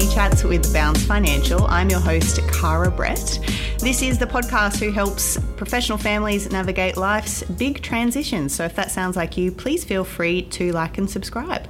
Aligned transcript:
Money 0.00 0.14
Chats 0.14 0.44
with 0.44 0.72
Bounce 0.72 1.04
Financial. 1.04 1.66
I'm 1.66 1.90
your 1.90 2.00
host, 2.00 2.40
Cara 2.48 2.90
Brett. 2.90 3.38
This 3.80 4.00
is 4.00 4.18
the 4.18 4.24
podcast 4.24 4.80
who 4.80 4.90
helps 4.90 5.36
professional 5.58 5.98
families 5.98 6.50
navigate 6.50 6.96
life's 6.96 7.42
big 7.42 7.82
transitions. 7.82 8.54
So 8.54 8.64
if 8.64 8.74
that 8.76 8.90
sounds 8.90 9.14
like 9.14 9.36
you, 9.36 9.52
please 9.52 9.84
feel 9.84 10.04
free 10.04 10.40
to 10.52 10.72
like 10.72 10.96
and 10.96 11.10
subscribe. 11.10 11.68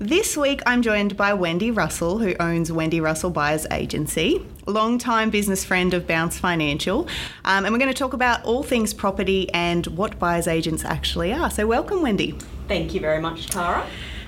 This 0.00 0.36
week, 0.36 0.60
I'm 0.66 0.82
joined 0.82 1.16
by 1.16 1.34
Wendy 1.34 1.70
Russell, 1.70 2.18
who 2.18 2.34
owns 2.40 2.72
Wendy 2.72 3.00
Russell 3.00 3.30
Buyers 3.30 3.64
Agency, 3.70 4.44
long-time 4.66 5.30
business 5.30 5.64
friend 5.64 5.94
of 5.94 6.04
Bounce 6.04 6.40
Financial. 6.40 7.06
Um, 7.44 7.64
and 7.64 7.72
we're 7.72 7.78
going 7.78 7.92
to 7.92 7.96
talk 7.96 8.12
about 8.12 8.44
all 8.44 8.64
things 8.64 8.92
property 8.92 9.48
and 9.54 9.86
what 9.86 10.18
buyers 10.18 10.48
agents 10.48 10.84
actually 10.84 11.32
are. 11.32 11.48
So, 11.48 11.68
welcome, 11.68 12.02
Wendy. 12.02 12.32
Thank 12.66 12.92
you 12.92 12.98
very 12.98 13.20
much, 13.20 13.50
Cara. 13.50 13.86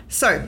So, 0.09 0.47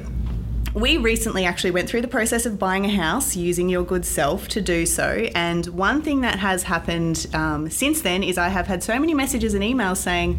we 0.77 0.99
recently 0.99 1.47
actually 1.47 1.71
went 1.71 1.89
through 1.89 2.03
the 2.03 2.09
process 2.09 2.45
of 2.45 2.59
buying 2.59 2.85
a 2.85 2.91
house 2.91 3.35
using 3.35 3.71
your 3.71 3.83
good 3.83 4.05
self 4.05 4.47
to 4.47 4.61
do 4.61 4.85
so. 4.85 5.27
And 5.35 5.65
one 5.69 6.03
thing 6.03 6.21
that 6.21 6.39
has 6.39 6.65
happened 6.65 7.27
um, 7.33 7.71
since 7.71 8.03
then 8.03 8.23
is 8.23 8.37
I 8.37 8.49
have 8.49 8.67
had 8.67 8.83
so 8.83 8.99
many 8.99 9.15
messages 9.15 9.55
and 9.55 9.65
emails 9.65 9.97
saying, 9.97 10.39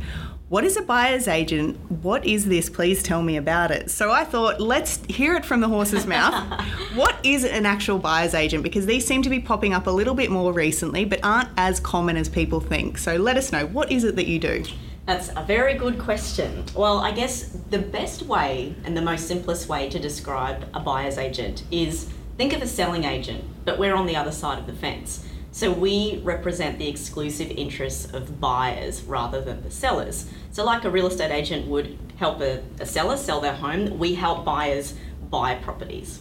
what 0.49 0.63
is 0.63 0.77
a 0.77 0.83
buyer's 0.83 1.27
agent? 1.27 1.75
What 2.03 2.23
is 2.23 2.45
this? 2.45 2.69
Please 2.69 3.01
tell 3.01 3.23
me 3.23 3.35
about 3.35 3.71
it. 3.71 3.89
So 3.89 4.11
I 4.11 4.25
thought, 4.25 4.61
let's 4.61 5.03
hear 5.07 5.35
it 5.35 5.43
from 5.43 5.59
the 5.59 5.67
horse's 5.67 6.05
mouth. 6.05 6.61
what 6.93 7.17
is 7.25 7.43
an 7.43 7.65
actual 7.65 7.97
buyer's 7.97 8.35
agent? 8.35 8.61
Because 8.61 8.85
these 8.85 9.07
seem 9.07 9.23
to 9.23 9.31
be 9.31 9.39
popping 9.39 9.73
up 9.73 9.87
a 9.87 9.91
little 9.91 10.13
bit 10.13 10.29
more 10.29 10.53
recently, 10.53 11.03
but 11.03 11.19
aren't 11.23 11.49
as 11.57 11.79
common 11.79 12.15
as 12.15 12.29
people 12.29 12.59
think. 12.59 12.99
So 12.99 13.15
let 13.15 13.37
us 13.37 13.51
know, 13.51 13.65
what 13.65 13.91
is 13.91 14.03
it 14.03 14.15
that 14.15 14.27
you 14.27 14.37
do? 14.37 14.63
That's 15.07 15.29
a 15.37 15.41
very 15.41 15.75
good 15.75 15.99
question. 15.99 16.65
Well, 16.75 16.99
I 16.99 17.11
guess 17.11 17.43
the 17.69 17.79
best 17.79 18.23
way 18.23 18.75
and 18.83 18.95
the 18.95 19.01
most 19.01 19.25
simplest 19.25 19.69
way 19.69 19.87
to 19.87 19.97
describe 19.97 20.67
a 20.73 20.81
buyer's 20.81 21.17
agent 21.17 21.63
is 21.71 22.09
think 22.35 22.51
of 22.51 22.61
a 22.61 22.67
selling 22.67 23.05
agent, 23.05 23.41
but 23.63 23.79
we're 23.79 23.95
on 23.95 24.05
the 24.05 24.17
other 24.17 24.33
side 24.33 24.59
of 24.59 24.67
the 24.67 24.73
fence. 24.73 25.25
So 25.53 25.71
we 25.71 26.19
represent 26.25 26.77
the 26.77 26.89
exclusive 26.89 27.49
interests 27.51 28.11
of 28.13 28.41
buyers 28.41 29.01
rather 29.03 29.39
than 29.39 29.63
the 29.63 29.71
sellers. 29.71 30.29
So, 30.51 30.65
like 30.65 30.83
a 30.83 30.89
real 30.89 31.07
estate 31.07 31.31
agent 31.31 31.67
would 31.67 31.97
help 32.17 32.41
a, 32.41 32.61
a 32.81 32.85
seller 32.85 33.15
sell 33.15 33.39
their 33.39 33.55
home, 33.55 33.97
we 33.97 34.13
help 34.13 34.43
buyers 34.43 34.93
buy 35.29 35.55
properties. 35.55 36.19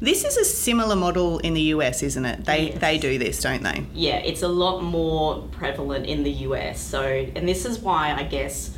This 0.00 0.24
is 0.24 0.36
a 0.36 0.44
similar 0.44 0.96
model 0.96 1.38
in 1.38 1.54
the 1.54 1.62
US, 1.62 2.02
isn't 2.02 2.24
it? 2.24 2.44
They 2.44 2.70
yes. 2.70 2.80
they 2.80 2.98
do 2.98 3.18
this, 3.18 3.40
don't 3.40 3.62
they? 3.62 3.86
Yeah, 3.94 4.16
it's 4.16 4.42
a 4.42 4.48
lot 4.48 4.82
more 4.82 5.42
prevalent 5.52 6.06
in 6.06 6.22
the 6.22 6.32
US. 6.48 6.80
So, 6.80 7.02
and 7.02 7.48
this 7.48 7.64
is 7.64 7.78
why 7.78 8.14
I 8.14 8.24
guess 8.24 8.76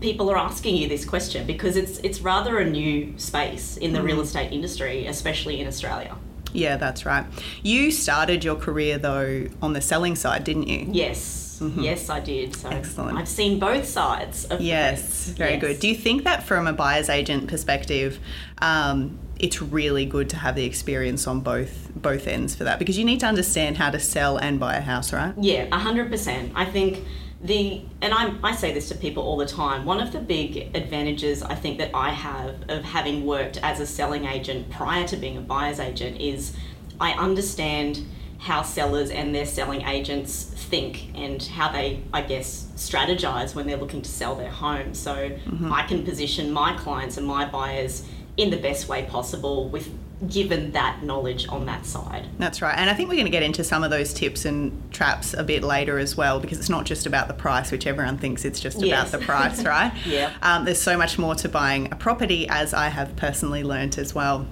people 0.00 0.30
are 0.30 0.36
asking 0.36 0.76
you 0.76 0.88
this 0.88 1.04
question 1.04 1.46
because 1.46 1.76
it's 1.76 1.98
it's 1.98 2.20
rather 2.20 2.58
a 2.58 2.68
new 2.68 3.14
space 3.18 3.76
in 3.76 3.92
the 3.92 4.00
mm. 4.00 4.04
real 4.04 4.20
estate 4.20 4.52
industry, 4.52 5.06
especially 5.06 5.60
in 5.60 5.66
Australia. 5.66 6.16
Yeah, 6.52 6.76
that's 6.76 7.06
right. 7.06 7.24
You 7.62 7.90
started 7.90 8.44
your 8.44 8.56
career 8.56 8.98
though 8.98 9.48
on 9.62 9.72
the 9.72 9.80
selling 9.80 10.16
side, 10.16 10.44
didn't 10.44 10.68
you? 10.68 10.86
Yes. 10.90 11.58
Mm-hmm. 11.60 11.80
Yes, 11.80 12.10
I 12.10 12.20
did. 12.20 12.56
So 12.56 12.68
Excellent. 12.68 13.18
I've 13.18 13.28
seen 13.28 13.58
both 13.58 13.86
sides 13.86 14.46
of 14.46 14.60
Yes, 14.60 15.28
very 15.28 15.52
yes. 15.52 15.60
good. 15.60 15.80
Do 15.80 15.88
you 15.88 15.94
think 15.94 16.24
that 16.24 16.42
from 16.42 16.66
a 16.66 16.72
buyer's 16.72 17.08
agent 17.08 17.48
perspective, 17.48 18.18
um, 18.58 19.18
it's 19.42 19.60
really 19.60 20.06
good 20.06 20.30
to 20.30 20.36
have 20.36 20.54
the 20.54 20.64
experience 20.64 21.26
on 21.26 21.40
both 21.40 21.90
both 21.94 22.26
ends 22.28 22.54
for 22.54 22.64
that 22.64 22.78
because 22.78 22.96
you 22.96 23.04
need 23.04 23.20
to 23.20 23.26
understand 23.26 23.76
how 23.76 23.90
to 23.90 23.98
sell 23.98 24.38
and 24.38 24.58
buy 24.58 24.76
a 24.76 24.80
house, 24.80 25.12
right? 25.12 25.34
Yeah, 25.36 25.76
hundred 25.76 26.10
percent. 26.10 26.52
I 26.54 26.64
think 26.64 27.04
the 27.42 27.82
and 28.00 28.14
I, 28.14 28.32
I 28.42 28.54
say 28.54 28.72
this 28.72 28.88
to 28.90 28.94
people 28.94 29.24
all 29.24 29.36
the 29.36 29.46
time 29.46 29.84
one 29.84 30.00
of 30.00 30.12
the 30.12 30.20
big 30.20 30.76
advantages 30.76 31.42
i 31.42 31.56
think 31.56 31.78
that 31.78 31.90
i 31.92 32.10
have 32.10 32.54
of 32.68 32.84
having 32.84 33.26
worked 33.26 33.58
as 33.64 33.80
a 33.80 33.86
selling 33.86 34.26
agent 34.26 34.70
prior 34.70 35.06
to 35.08 35.16
being 35.16 35.36
a 35.36 35.40
buyer's 35.40 35.80
agent 35.80 36.20
is 36.20 36.56
i 37.00 37.10
understand 37.14 38.06
how 38.38 38.62
sellers 38.62 39.10
and 39.10 39.34
their 39.34 39.44
selling 39.44 39.82
agents 39.82 40.44
think 40.54 41.10
and 41.16 41.42
how 41.42 41.70
they 41.72 42.00
i 42.12 42.22
guess 42.22 42.68
strategize 42.76 43.56
when 43.56 43.66
they're 43.66 43.76
looking 43.76 44.02
to 44.02 44.10
sell 44.10 44.36
their 44.36 44.50
home 44.50 44.94
so 44.94 45.12
mm-hmm. 45.12 45.72
i 45.72 45.82
can 45.82 46.04
position 46.04 46.52
my 46.52 46.76
clients 46.76 47.16
and 47.16 47.26
my 47.26 47.44
buyers 47.44 48.06
in 48.36 48.50
the 48.50 48.56
best 48.56 48.88
way 48.88 49.04
possible 49.04 49.68
with 49.68 49.90
given 50.28 50.70
that 50.72 51.02
knowledge 51.02 51.48
on 51.48 51.66
that 51.66 51.84
side. 51.84 52.26
That's 52.38 52.62
right. 52.62 52.76
And 52.76 52.88
I 52.88 52.94
think 52.94 53.08
we're 53.08 53.16
going 53.16 53.26
to 53.26 53.30
get 53.30 53.42
into 53.42 53.64
some 53.64 53.82
of 53.82 53.90
those 53.90 54.12
tips 54.12 54.44
and 54.44 54.92
traps 54.92 55.34
a 55.34 55.42
bit 55.42 55.64
later 55.64 55.98
as 55.98 56.16
well 56.16 56.38
because 56.38 56.58
it's 56.58 56.68
not 56.68 56.84
just 56.84 57.06
about 57.06 57.28
the 57.28 57.34
price, 57.34 57.72
which 57.72 57.86
everyone 57.86 58.18
thinks 58.18 58.44
it's 58.44 58.60
just 58.60 58.80
yes. 58.80 59.08
about 59.08 59.20
the 59.20 59.24
price, 59.26 59.64
right? 59.64 59.92
yeah. 60.06 60.32
Um, 60.42 60.64
there's 60.64 60.80
so 60.80 60.96
much 60.96 61.18
more 61.18 61.34
to 61.36 61.48
buying 61.48 61.92
a 61.92 61.96
property, 61.96 62.48
as 62.48 62.72
I 62.72 62.88
have 62.88 63.16
personally 63.16 63.64
learnt 63.64 63.98
as 63.98 64.14
well. 64.14 64.46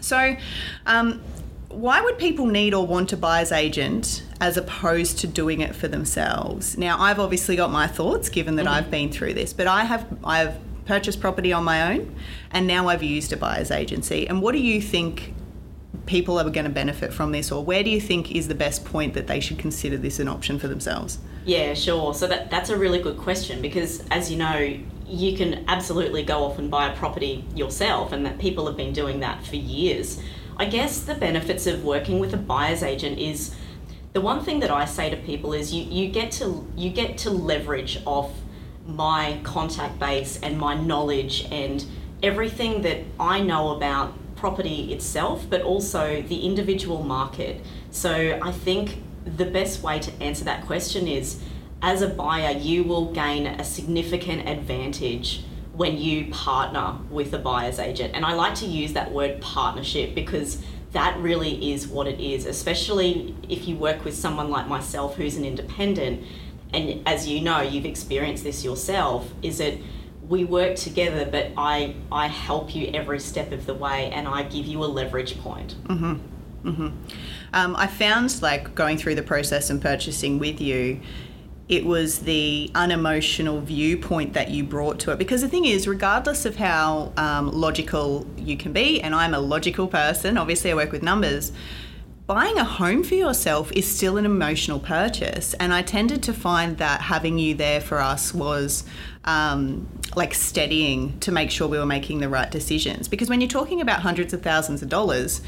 So, 0.00 0.36
um, 0.86 1.20
why 1.68 2.00
would 2.00 2.16
people 2.16 2.46
need 2.46 2.72
or 2.72 2.86
want 2.86 3.12
a 3.12 3.18
buyer's 3.18 3.52
agent 3.52 4.22
as 4.40 4.56
opposed 4.56 5.18
to 5.18 5.26
doing 5.26 5.60
it 5.60 5.76
for 5.76 5.88
themselves? 5.88 6.78
Now, 6.78 6.98
I've 6.98 7.18
obviously 7.18 7.54
got 7.56 7.70
my 7.70 7.86
thoughts 7.86 8.30
given 8.30 8.56
that 8.56 8.64
mm-hmm. 8.64 8.74
I've 8.74 8.90
been 8.90 9.12
through 9.12 9.34
this, 9.34 9.52
but 9.52 9.66
I 9.66 9.84
have 9.84 10.06
I've 10.24 10.56
purchased 10.86 11.20
property 11.20 11.52
on 11.52 11.64
my 11.64 11.92
own, 11.92 12.14
and 12.50 12.66
now 12.66 12.88
I've 12.88 13.02
used 13.02 13.32
a 13.32 13.36
buyer's 13.36 13.70
agency. 13.70 14.26
And 14.26 14.40
what 14.40 14.52
do 14.52 14.58
you 14.58 14.80
think 14.80 15.34
people 16.06 16.38
are 16.38 16.48
going 16.48 16.64
to 16.64 16.70
benefit 16.70 17.12
from 17.12 17.32
this, 17.32 17.50
or 17.52 17.64
where 17.64 17.82
do 17.82 17.90
you 17.90 18.00
think 18.00 18.32
is 18.32 18.48
the 18.48 18.54
best 18.54 18.84
point 18.84 19.14
that 19.14 19.26
they 19.26 19.40
should 19.40 19.58
consider 19.58 19.96
this 19.96 20.18
an 20.18 20.28
option 20.28 20.58
for 20.58 20.68
themselves? 20.68 21.18
Yeah, 21.44 21.74
sure. 21.74 22.14
So 22.14 22.26
that, 22.26 22.50
that's 22.50 22.70
a 22.70 22.76
really 22.76 23.00
good 23.00 23.18
question 23.18 23.60
because, 23.60 24.02
as 24.10 24.30
you 24.30 24.38
know, 24.38 24.78
you 25.06 25.36
can 25.36 25.64
absolutely 25.68 26.24
go 26.24 26.42
off 26.44 26.58
and 26.58 26.70
buy 26.70 26.88
a 26.88 26.96
property 26.96 27.44
yourself, 27.54 28.12
and 28.12 28.24
that 28.24 28.38
people 28.38 28.66
have 28.66 28.76
been 28.76 28.92
doing 28.92 29.20
that 29.20 29.44
for 29.44 29.56
years. 29.56 30.20
I 30.56 30.64
guess 30.64 31.00
the 31.00 31.14
benefits 31.14 31.66
of 31.66 31.84
working 31.84 32.18
with 32.18 32.32
a 32.32 32.38
buyer's 32.38 32.82
agent 32.82 33.18
is 33.18 33.54
the 34.14 34.20
one 34.22 34.42
thing 34.42 34.60
that 34.60 34.70
I 34.70 34.86
say 34.86 35.10
to 35.10 35.16
people 35.16 35.52
is 35.52 35.74
you, 35.74 35.84
you 35.84 36.10
get 36.10 36.32
to 36.32 36.66
you 36.74 36.88
get 36.88 37.18
to 37.18 37.30
leverage 37.30 38.00
off 38.06 38.30
my 38.86 39.40
contact 39.42 39.98
base 39.98 40.38
and 40.42 40.58
my 40.58 40.74
knowledge 40.74 41.46
and 41.50 41.84
everything 42.22 42.82
that 42.82 43.00
I 43.18 43.40
know 43.40 43.76
about 43.76 44.14
property 44.36 44.92
itself, 44.92 45.46
but 45.48 45.62
also 45.62 46.22
the 46.22 46.46
individual 46.46 47.02
market. 47.02 47.64
So 47.90 48.38
I 48.42 48.52
think 48.52 49.02
the 49.24 49.46
best 49.46 49.82
way 49.82 49.98
to 49.98 50.12
answer 50.22 50.44
that 50.44 50.66
question 50.66 51.08
is 51.08 51.42
as 51.82 52.02
a 52.02 52.08
buyer, 52.08 52.56
you 52.56 52.84
will 52.84 53.12
gain 53.12 53.46
a 53.46 53.64
significant 53.64 54.48
advantage 54.48 55.44
when 55.74 55.98
you 55.98 56.30
partner 56.30 56.96
with 57.10 57.34
a 57.34 57.38
buyer's 57.38 57.78
agent. 57.78 58.14
And 58.14 58.24
I 58.24 58.32
like 58.32 58.54
to 58.56 58.66
use 58.66 58.94
that 58.94 59.12
word 59.12 59.40
partnership 59.42 60.14
because 60.14 60.62
that 60.92 61.18
really 61.18 61.72
is 61.72 61.86
what 61.86 62.06
it 62.06 62.18
is, 62.18 62.46
especially 62.46 63.34
if 63.48 63.68
you 63.68 63.76
work 63.76 64.04
with 64.04 64.16
someone 64.16 64.48
like 64.48 64.68
myself 64.68 65.16
who's 65.16 65.36
an 65.36 65.44
independent 65.44 66.24
and 66.76 67.08
as 67.08 67.26
you 67.26 67.40
know, 67.40 67.60
you've 67.60 67.86
experienced 67.86 68.44
this 68.44 68.64
yourself, 68.64 69.32
is 69.42 69.58
that 69.58 69.74
we 70.28 70.44
work 70.44 70.76
together, 70.76 71.24
but 71.24 71.52
I, 71.56 71.94
I 72.10 72.26
help 72.26 72.74
you 72.74 72.90
every 72.92 73.20
step 73.20 73.52
of 73.52 73.64
the 73.64 73.74
way 73.74 74.10
and 74.10 74.26
I 74.28 74.42
give 74.42 74.66
you 74.66 74.84
a 74.84 74.86
leverage 74.86 75.38
point. 75.40 75.76
Mm-hmm. 75.84 76.68
Mm-hmm. 76.68 76.88
Um, 77.52 77.76
I 77.76 77.86
found 77.86 78.42
like 78.42 78.74
going 78.74 78.98
through 78.98 79.14
the 79.14 79.22
process 79.22 79.70
and 79.70 79.80
purchasing 79.80 80.38
with 80.38 80.60
you, 80.60 81.00
it 81.68 81.84
was 81.84 82.20
the 82.20 82.70
unemotional 82.74 83.60
viewpoint 83.60 84.34
that 84.34 84.50
you 84.50 84.64
brought 84.64 84.98
to 85.00 85.12
it. 85.12 85.18
Because 85.18 85.42
the 85.42 85.48
thing 85.48 85.64
is, 85.64 85.88
regardless 85.88 86.44
of 86.44 86.56
how 86.56 87.12
um, 87.16 87.50
logical 87.52 88.26
you 88.36 88.56
can 88.56 88.72
be, 88.72 89.00
and 89.00 89.14
I'm 89.14 89.34
a 89.34 89.40
logical 89.40 89.86
person, 89.86 90.38
obviously 90.38 90.70
I 90.70 90.74
work 90.74 90.92
with 90.92 91.02
numbers 91.02 91.52
buying 92.26 92.58
a 92.58 92.64
home 92.64 93.04
for 93.04 93.14
yourself 93.14 93.70
is 93.72 93.88
still 93.88 94.16
an 94.16 94.26
emotional 94.26 94.80
purchase. 94.80 95.54
And 95.54 95.72
I 95.72 95.82
tended 95.82 96.22
to 96.24 96.32
find 96.32 96.78
that 96.78 97.02
having 97.02 97.38
you 97.38 97.54
there 97.54 97.80
for 97.80 98.00
us 98.00 98.34
was 98.34 98.84
um, 99.24 99.86
like 100.16 100.34
steadying 100.34 101.18
to 101.20 101.30
make 101.30 101.50
sure 101.50 101.68
we 101.68 101.78
were 101.78 101.86
making 101.86 102.18
the 102.18 102.28
right 102.28 102.50
decisions. 102.50 103.06
Because 103.06 103.28
when 103.28 103.40
you're 103.40 103.48
talking 103.48 103.80
about 103.80 104.00
hundreds 104.00 104.32
of 104.32 104.42
thousands 104.42 104.82
of 104.82 104.88
dollars, 104.88 105.40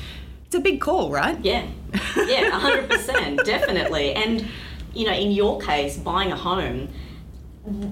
it's 0.46 0.54
a 0.54 0.60
big 0.60 0.80
call, 0.80 1.10
right? 1.10 1.38
Yeah, 1.44 1.66
yeah, 2.16 2.50
100%, 2.60 3.44
definitely. 3.44 4.14
And, 4.14 4.46
you 4.94 5.04
know, 5.04 5.12
in 5.12 5.32
your 5.32 5.60
case, 5.60 5.96
buying 5.96 6.30
a 6.30 6.36
home, 6.36 6.88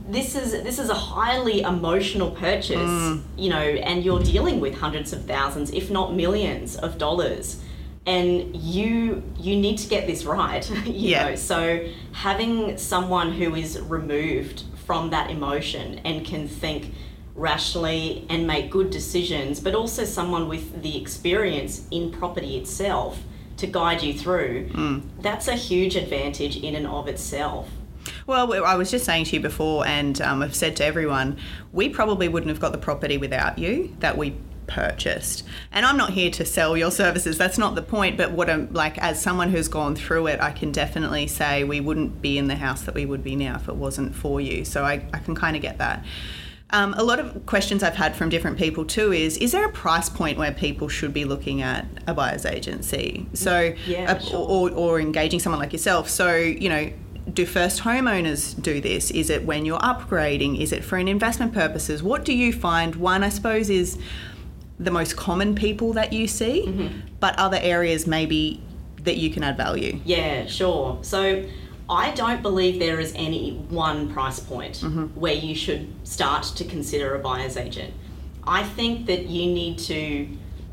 this 0.09 0.35
is 0.35 0.53
this 0.63 0.79
is 0.79 0.89
a 0.89 0.95
highly 0.95 1.61
emotional 1.61 2.31
purchase, 2.31 2.79
mm. 2.79 3.23
you 3.37 3.51
know, 3.51 3.59
and 3.59 4.03
you're 4.03 4.23
dealing 4.23 4.59
with 4.59 4.75
hundreds 4.79 5.13
of 5.13 5.27
thousands, 5.27 5.71
if 5.71 5.91
not 5.91 6.15
millions, 6.15 6.77
of 6.77 6.97
dollars 6.97 7.61
and 8.07 8.55
you 8.57 9.23
you 9.37 9.57
need 9.57 9.77
to 9.79 9.89
get 9.89 10.07
this 10.07 10.25
right 10.25 10.71
you 10.87 11.11
yeah. 11.11 11.29
know 11.29 11.35
so 11.35 11.87
having 12.13 12.79
someone 12.79 13.33
who 13.33 13.55
is 13.55 13.81
removed 13.81 14.63
from 14.87 15.11
that 15.11 15.31
emotion 15.31 15.99
and 16.05 16.25
can 16.25 16.47
think 16.47 16.95
rationally 17.35 18.25
and 18.31 18.47
make 18.47 18.71
good 18.71 18.91
decisions 18.91 19.61
but 19.61 19.75
also 19.75 20.05
someone 20.05 20.49
with 20.49 20.83
the 20.83 20.97
experience 21.01 21.87
in 21.91 22.11
property 22.11 22.57
itself 22.57 23.19
to 23.57 23.67
guide 23.67 24.03
you 24.03 24.15
through 24.15 24.69
mm. 24.71 25.03
that's 25.21 25.49
a 25.49 25.55
huge 25.55 25.97
advantage 25.97 26.57
in 26.57 26.75
and 26.75 26.87
of 26.87 27.09
itself 27.09 27.69
well, 28.27 28.65
I 28.65 28.75
was 28.75 28.91
just 28.91 29.05
saying 29.05 29.25
to 29.27 29.37
you 29.37 29.41
before, 29.41 29.87
and 29.87 30.21
um, 30.21 30.43
I've 30.43 30.55
said 30.55 30.77
to 30.77 30.85
everyone, 30.85 31.39
we 31.73 31.89
probably 31.89 32.29
wouldn't 32.29 32.51
have 32.51 32.61
got 32.61 32.73
the 32.73 32.79
property 32.79 33.19
without 33.19 33.59
you 33.59 33.97
that 34.01 34.17
we 34.17 34.37
purchased. 34.67 35.45
And 35.73 35.85
I'm 35.87 35.97
not 35.97 36.11
here 36.11 36.31
to 36.33 36.45
sell 36.45 36.77
your 36.77 36.91
services. 36.91 37.39
That's 37.39 37.59
not 37.59 37.75
the 37.75 37.83
point. 37.83 38.17
But 38.17 38.33
what 38.33 38.51
I'm 38.51 38.73
like, 38.73 38.99
as 38.99 39.21
someone 39.21 39.51
who's 39.51 39.69
gone 39.69 39.95
through 39.97 40.27
it, 40.29 40.41
I 40.41 40.53
can 40.53 40.73
definitely 40.73 41.27
say 41.27 41.65
we 41.65 41.81
wouldn't 41.81 42.21
be 42.23 42.39
in 42.39 42.49
the 42.49 42.57
house 42.57 42.83
that 42.83 42.95
we 42.95 43.07
would 43.07 43.23
be 43.25 43.37
now 43.37 43.57
if 43.57 43.69
it 43.69 43.77
wasn't 43.77 44.15
for 44.15 44.41
you. 44.41 44.65
So 44.65 44.85
I, 44.85 45.05
I 45.13 45.19
can 45.19 45.35
kind 45.35 45.57
of 45.57 45.63
get 45.63 45.79
that. 45.79 46.05
Um, 46.71 46.95
a 46.95 47.05
lot 47.05 47.21
of 47.21 47.47
questions 47.47 47.85
I've 47.85 47.95
had 47.95 48.17
from 48.17 48.29
different 48.29 48.59
people 48.59 48.85
too 48.85 49.13
is: 49.13 49.37
Is 49.39 49.53
there 49.53 49.65
a 49.65 49.71
price 49.73 50.09
point 50.09 50.37
where 50.37 50.51
people 50.53 50.89
should 50.89 51.13
be 51.15 51.25
looking 51.25 51.63
at 51.63 51.87
a 52.09 52.13
buyer's 52.15 52.45
agency? 52.45 53.27
So, 53.35 53.73
Yeah, 53.87 54.17
a- 54.17 54.21
sure. 54.21 54.41
or, 54.49 54.71
or 54.73 55.01
engaging 55.01 55.39
someone 55.39 55.61
like 55.61 55.73
yourself. 55.73 56.09
So, 56.11 56.35
you 56.35 56.69
know, 56.69 56.91
do 57.33 57.47
first 57.47 57.83
homeowners 57.83 58.61
do 58.61 58.81
this? 58.81 59.13
Is 59.13 59.31
it 59.31 59.45
when 59.45 59.65
you're 59.65 59.79
upgrading? 59.79 60.61
Is 60.61 60.73
it 60.73 60.85
for 60.85 60.97
an 60.99 61.07
investment 61.07 61.53
purposes? 61.55 62.03
What 62.03 62.25
do 62.25 62.33
you 62.33 62.53
find? 62.53 62.97
One, 62.97 63.23
I 63.23 63.29
suppose, 63.29 63.71
is 63.71 63.97
the 64.79 64.91
most 64.91 65.17
common 65.17 65.55
people 65.55 65.93
that 65.95 66.13
you 66.13 66.27
see, 66.27 66.65
Mm-hmm. 66.67 67.01
but 67.21 67.39
other 67.39 67.59
areas 67.61 68.07
maybe 68.07 68.61
that 69.03 69.17
you 69.17 69.31
can 69.31 69.43
add 69.43 69.57
value. 69.57 70.01
Yeah, 70.05 70.47
sure. 70.47 70.99
So 71.03 71.45
I 71.89 72.11
don't 72.13 72.43
believe 72.43 72.79
there 72.81 72.99
is 73.01 73.13
any 73.17 73.55
one 73.69 74.13
price 74.13 74.41
point 74.41 74.83
where 75.15 75.33
you 75.35 75.55
should 75.55 75.89
start 76.05 76.43
to 76.57 76.65
consider 76.65 77.15
a 77.15 77.19
buyer's 77.21 77.57
agent. 77.57 77.95
I 78.45 78.65
think 78.65 79.07
that 79.07 79.27
you 79.27 79.47
need 79.53 79.79
to 79.81 80.29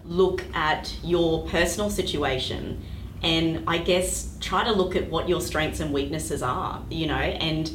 look 0.05 0.43
at 0.53 0.93
your 1.03 1.47
personal 1.47 1.89
situation 1.89 2.81
and 3.21 3.63
I 3.67 3.77
guess 3.77 4.35
try 4.41 4.63
to 4.65 4.71
look 4.73 4.95
at 4.97 5.09
what 5.09 5.29
your 5.29 5.39
strengths 5.39 5.79
and 5.79 5.93
weaknesses 5.93 6.41
are, 6.43 6.81
you 6.89 7.07
know, 7.07 7.13
and 7.15 7.71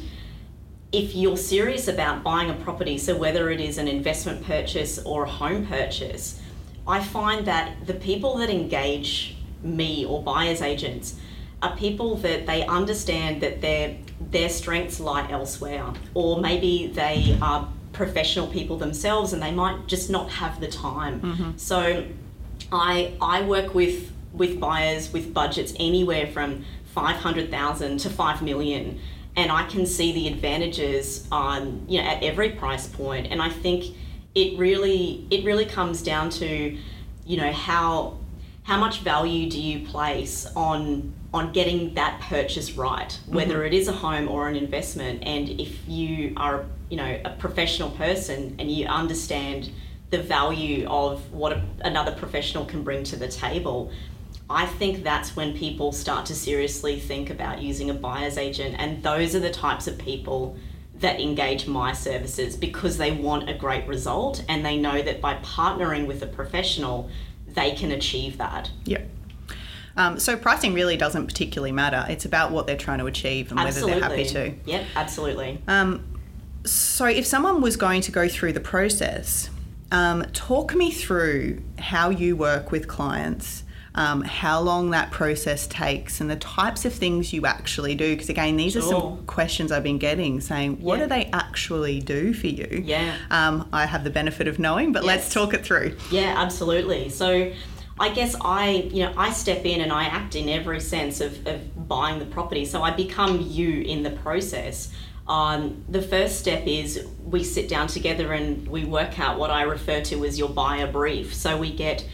if 0.91 1.15
you're 1.15 1.37
serious 1.37 1.87
about 1.87 2.23
buying 2.23 2.49
a 2.49 2.55
property, 2.55 2.97
so 2.97 3.15
whether 3.15 3.49
it 3.49 3.61
is 3.61 3.77
an 3.77 3.87
investment 3.87 4.43
purchase 4.43 4.99
or 4.99 5.25
a 5.25 5.29
home 5.29 5.67
purchase, 5.67 6.41
I 6.87 7.03
find 7.03 7.45
that 7.45 7.85
the 7.85 7.93
people 7.93 8.37
that 8.37 8.49
engage 8.49 9.37
me 9.61 10.05
or 10.05 10.23
buyer's 10.23 10.61
agents 10.61 11.15
are 11.61 11.75
people 11.75 12.15
that 12.17 12.47
they 12.47 12.65
understand 12.65 13.41
that 13.41 13.61
their 13.61 13.97
their 14.31 14.49
strengths 14.49 14.99
lie 14.99 15.29
elsewhere, 15.29 15.93
or 16.13 16.39
maybe 16.39 16.87
they 16.87 17.37
are 17.41 17.67
professional 17.93 18.47
people 18.47 18.77
themselves 18.77 19.33
and 19.33 19.41
they 19.41 19.51
might 19.51 19.87
just 19.87 20.09
not 20.09 20.29
have 20.31 20.59
the 20.59 20.67
time. 20.67 21.21
Mm-hmm. 21.21 21.51
So 21.57 22.05
I 22.71 23.13
I 23.21 23.41
work 23.43 23.75
with 23.75 24.11
with 24.33 24.59
buyers 24.59 25.11
with 25.11 25.33
budgets 25.33 25.73
anywhere 25.79 26.27
from 26.27 26.65
five 26.93 27.17
hundred 27.17 27.51
thousand 27.51 27.99
to 27.99 28.09
five 28.09 28.41
million, 28.41 28.99
and 29.35 29.51
I 29.51 29.65
can 29.67 29.85
see 29.85 30.11
the 30.11 30.27
advantages 30.27 31.27
on 31.31 31.85
you 31.87 32.01
know 32.01 32.07
at 32.07 32.23
every 32.23 32.51
price 32.51 32.87
point, 32.87 33.27
and 33.31 33.41
I 33.41 33.49
think 33.49 33.95
it 34.35 34.57
really 34.57 35.27
it 35.29 35.43
really 35.43 35.65
comes 35.65 36.01
down 36.01 36.29
to 36.31 36.77
you 37.25 37.37
know 37.37 37.51
how 37.51 38.17
how 38.63 38.77
much 38.77 38.99
value 38.99 39.49
do 39.49 39.59
you 39.59 39.87
place 39.87 40.45
on 40.55 41.13
on 41.33 41.51
getting 41.51 41.93
that 41.95 42.19
purchase 42.21 42.73
right 42.73 43.09
mm-hmm. 43.09 43.35
whether 43.35 43.63
it 43.63 43.73
is 43.73 43.87
a 43.87 43.91
home 43.91 44.27
or 44.27 44.47
an 44.47 44.55
investment. 44.55 45.23
And 45.23 45.49
if 45.49 45.87
you 45.87 46.33
are 46.37 46.65
you 46.89 46.97
know 46.97 47.19
a 47.25 47.31
professional 47.31 47.91
person 47.91 48.55
and 48.59 48.71
you 48.71 48.87
understand 48.87 49.71
the 50.09 50.21
value 50.21 50.87
of 50.87 51.31
what 51.31 51.53
a, 51.53 51.63
another 51.81 52.11
professional 52.11 52.65
can 52.65 52.83
bring 52.83 53.03
to 53.03 53.15
the 53.15 53.27
table 53.27 53.91
I 54.49 54.65
think 54.65 55.03
that's 55.03 55.35
when 55.35 55.55
people 55.55 55.91
start 55.91 56.25
to 56.27 56.35
seriously 56.35 56.99
think 56.99 57.29
about 57.29 57.61
using 57.61 57.89
a 57.89 57.93
buyer's 57.93 58.37
agent, 58.37 58.75
and 58.79 59.03
those 59.03 59.35
are 59.35 59.39
the 59.39 59.51
types 59.51 59.87
of 59.87 59.97
people 59.97 60.57
that 60.95 61.19
engage 61.19 61.67
my 61.67 61.93
services 61.93 62.55
because 62.57 62.97
they 62.97 63.11
want 63.11 63.49
a 63.49 63.53
great 63.53 63.87
result 63.87 64.43
and 64.49 64.65
they 64.65 64.77
know 64.77 65.01
that 65.01 65.21
by 65.21 65.35
partnering 65.35 66.07
with 66.07 66.21
a 66.21 66.27
professional, 66.27 67.09
they 67.47 67.71
can 67.71 67.91
achieve 67.91 68.37
that. 68.37 68.69
Yep. 68.85 69.09
Um, 69.95 70.19
so 70.19 70.35
pricing 70.35 70.73
really 70.73 70.97
doesn't 70.97 71.27
particularly 71.27 71.71
matter. 71.71 72.05
It's 72.09 72.25
about 72.25 72.51
what 72.51 72.67
they're 72.67 72.77
trying 72.77 72.99
to 72.99 73.05
achieve 73.05 73.51
and 73.51 73.59
whether 73.59 73.85
they're 73.85 74.01
happy 74.01 74.25
to. 74.25 74.53
Yep, 74.65 74.85
absolutely. 74.95 75.61
Um, 75.67 76.05
so, 76.65 77.05
if 77.05 77.25
someone 77.25 77.61
was 77.61 77.77
going 77.77 78.01
to 78.01 78.11
go 78.11 78.27
through 78.27 78.53
the 78.53 78.59
process, 78.59 79.49
um, 79.91 80.23
talk 80.33 80.75
me 80.75 80.91
through 80.91 81.61
how 81.77 82.09
you 82.09 82.35
work 82.35 82.71
with 82.71 82.87
clients, 82.87 83.63
um, 83.95 84.21
how 84.21 84.61
long 84.61 84.91
that 84.91 85.11
process 85.11 85.67
takes, 85.67 86.21
and 86.21 86.29
the 86.29 86.35
types 86.35 86.85
of 86.85 86.93
things 86.93 87.33
you 87.33 87.45
actually 87.45 87.95
do. 87.95 88.13
Because, 88.13 88.29
again, 88.29 88.55
these 88.55 88.75
are 88.75 88.81
some 88.81 89.25
questions 89.25 89.71
I've 89.71 89.83
been 89.83 89.97
getting 89.97 90.41
saying, 90.41 90.81
what 90.81 90.99
Yeah. 90.99 91.05
do 91.05 91.09
they 91.09 91.25
actually 91.33 91.99
do 91.99 92.33
for 92.33 92.47
you? 92.47 92.83
Yeah. 92.85 93.15
Um, 93.31 93.67
I 93.73 93.85
have 93.85 94.03
the 94.03 94.09
benefit 94.09 94.47
of 94.47 94.59
knowing, 94.59 94.91
but 94.91 95.03
let's 95.03 95.33
talk 95.33 95.53
it 95.53 95.65
through. 95.65 95.95
Yeah, 96.11 96.35
absolutely. 96.37 97.09
So 97.09 97.51
I 97.99 98.09
guess 98.09 98.35
I, 98.39 98.89
you 98.91 99.03
know, 99.03 99.13
I 99.17 99.31
step 99.31 99.65
in 99.65 99.81
and 99.81 99.91
I 99.91 100.05
act 100.05 100.35
in 100.35 100.47
every 100.47 100.79
sense 100.79 101.19
of, 101.19 101.45
of 101.47 101.87
buying 101.87 102.19
the 102.19 102.25
property. 102.25 102.65
So 102.65 102.81
I 102.81 102.91
become 102.91 103.41
you 103.41 103.81
in 103.81 104.03
the 104.03 104.11
process. 104.11 104.93
Um, 105.27 105.83
the 105.89 106.01
first 106.01 106.39
step 106.39 106.65
is 106.65 107.05
we 107.23 107.43
sit 107.43 107.67
down 107.69 107.87
together 107.87 108.33
and 108.33 108.67
we 108.67 108.85
work 108.85 109.19
out 109.19 109.37
what 109.37 109.51
I 109.51 109.63
refer 109.63 110.01
to 110.01 110.25
as 110.25 110.39
your 110.39 110.49
buyer 110.49 110.91
brief. 110.91 111.35
So 111.35 111.57
we 111.57 111.71
get 111.75 112.07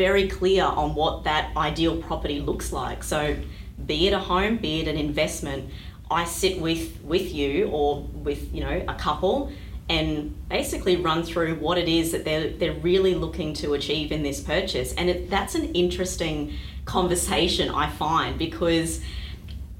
very 0.00 0.26
clear 0.28 0.64
on 0.64 0.94
what 0.94 1.24
that 1.24 1.54
ideal 1.58 2.00
property 2.00 2.40
looks 2.40 2.72
like. 2.72 3.04
So 3.04 3.36
be 3.84 4.08
it 4.08 4.14
a 4.14 4.18
home, 4.18 4.56
be 4.56 4.80
it 4.80 4.88
an 4.88 4.96
investment, 4.96 5.70
I 6.10 6.24
sit 6.24 6.58
with 6.58 6.98
with 7.04 7.34
you 7.34 7.68
or 7.68 8.00
with 8.26 8.42
you 8.54 8.62
know 8.64 8.82
a 8.88 8.94
couple 8.94 9.52
and 9.90 10.08
basically 10.48 10.96
run 10.96 11.22
through 11.22 11.56
what 11.56 11.76
it 11.76 11.86
is 11.86 12.12
that 12.12 12.24
they're 12.24 12.48
they're 12.48 12.80
really 12.90 13.14
looking 13.14 13.52
to 13.62 13.74
achieve 13.74 14.10
in 14.10 14.22
this 14.22 14.40
purchase. 14.40 14.94
And 14.94 15.10
it, 15.10 15.28
that's 15.28 15.54
an 15.54 15.66
interesting 15.74 16.54
conversation 16.86 17.68
I 17.68 17.90
find 17.90 18.38
because 18.38 19.02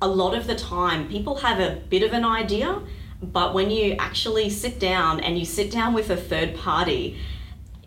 a 0.02 0.08
lot 0.22 0.34
of 0.34 0.46
the 0.46 0.54
time 0.54 1.08
people 1.08 1.36
have 1.36 1.58
a 1.60 1.80
bit 1.88 2.02
of 2.02 2.12
an 2.12 2.26
idea, 2.26 2.78
but 3.22 3.54
when 3.54 3.70
you 3.70 3.96
actually 3.98 4.50
sit 4.50 4.78
down 4.78 5.20
and 5.20 5.38
you 5.38 5.46
sit 5.46 5.70
down 5.70 5.94
with 5.94 6.10
a 6.10 6.16
third 6.16 6.54
party, 6.56 7.16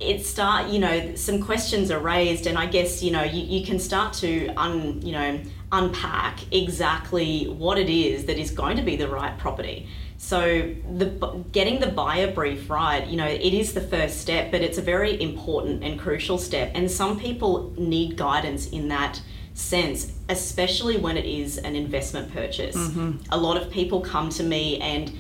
it 0.04 0.26
start 0.26 0.70
you 0.70 0.80
know 0.80 1.16
some 1.16 1.42
questions 1.42 1.90
are 1.92 2.00
raised 2.00 2.46
and 2.48 2.58
i 2.58 2.66
guess 2.66 3.02
you 3.02 3.12
know 3.12 3.24
you, 3.24 3.44
you 3.44 3.66
can 3.66 3.80
start 3.80 4.14
to 4.14 4.48
un 4.56 5.02
you 5.02 5.12
know 5.12 5.40
unpack 5.74 6.40
exactly 6.54 7.46
what 7.46 7.78
it 7.78 7.90
is 7.90 8.26
that 8.26 8.38
is 8.38 8.52
going 8.52 8.78
to 8.78 8.84
be 8.84 8.96
the 8.96 9.08
right 9.08 9.38
property. 9.40 9.88
So 10.18 10.74
the 10.98 11.44
getting 11.52 11.80
the 11.82 11.88
buyer 11.88 12.32
brief 12.32 12.70
right 12.70 13.06
you 13.06 13.18
know 13.18 13.26
it 13.26 13.54
is 13.54 13.74
the 13.74 13.82
first 13.82 14.22
step 14.22 14.52
but 14.52 14.62
it's 14.62 14.78
a 14.78 14.82
very 14.82 15.22
important 15.22 15.84
and 15.84 16.00
crucial 16.00 16.38
step. 16.38 16.72
And 16.76 16.90
some 16.90 17.20
people 17.20 17.74
need 17.78 18.16
guidance 18.16 18.70
in 18.70 18.88
that 18.90 19.22
sense 19.56 20.14
especially 20.30 20.98
when 20.98 21.18
it 21.18 21.26
is 21.26 21.58
an 21.58 21.76
investment 21.76 22.32
purchase. 22.32 22.78
Mm-hmm. 22.78 23.18
A 23.32 23.38
lot 23.38 23.58
of 23.58 23.70
people 23.70 24.00
come 24.02 24.30
to 24.30 24.44
me 24.44 24.80
and 24.80 25.12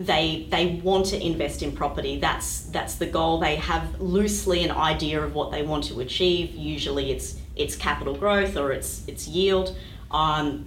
they 0.00 0.46
they 0.48 0.80
want 0.82 1.04
to 1.06 1.22
invest 1.22 1.62
in 1.62 1.72
property. 1.72 2.18
That's 2.18 2.62
that's 2.62 2.94
the 2.94 3.06
goal. 3.06 3.38
They 3.38 3.56
have 3.56 4.00
loosely 4.00 4.64
an 4.64 4.70
idea 4.70 5.22
of 5.22 5.34
what 5.34 5.50
they 5.50 5.62
want 5.62 5.84
to 5.84 6.00
achieve. 6.00 6.54
Usually 6.54 7.12
it's 7.12 7.36
it's 7.54 7.76
capital 7.76 8.16
growth 8.16 8.56
or 8.56 8.72
it's 8.72 9.04
it's 9.06 9.28
yield. 9.28 9.76
Um, 10.10 10.64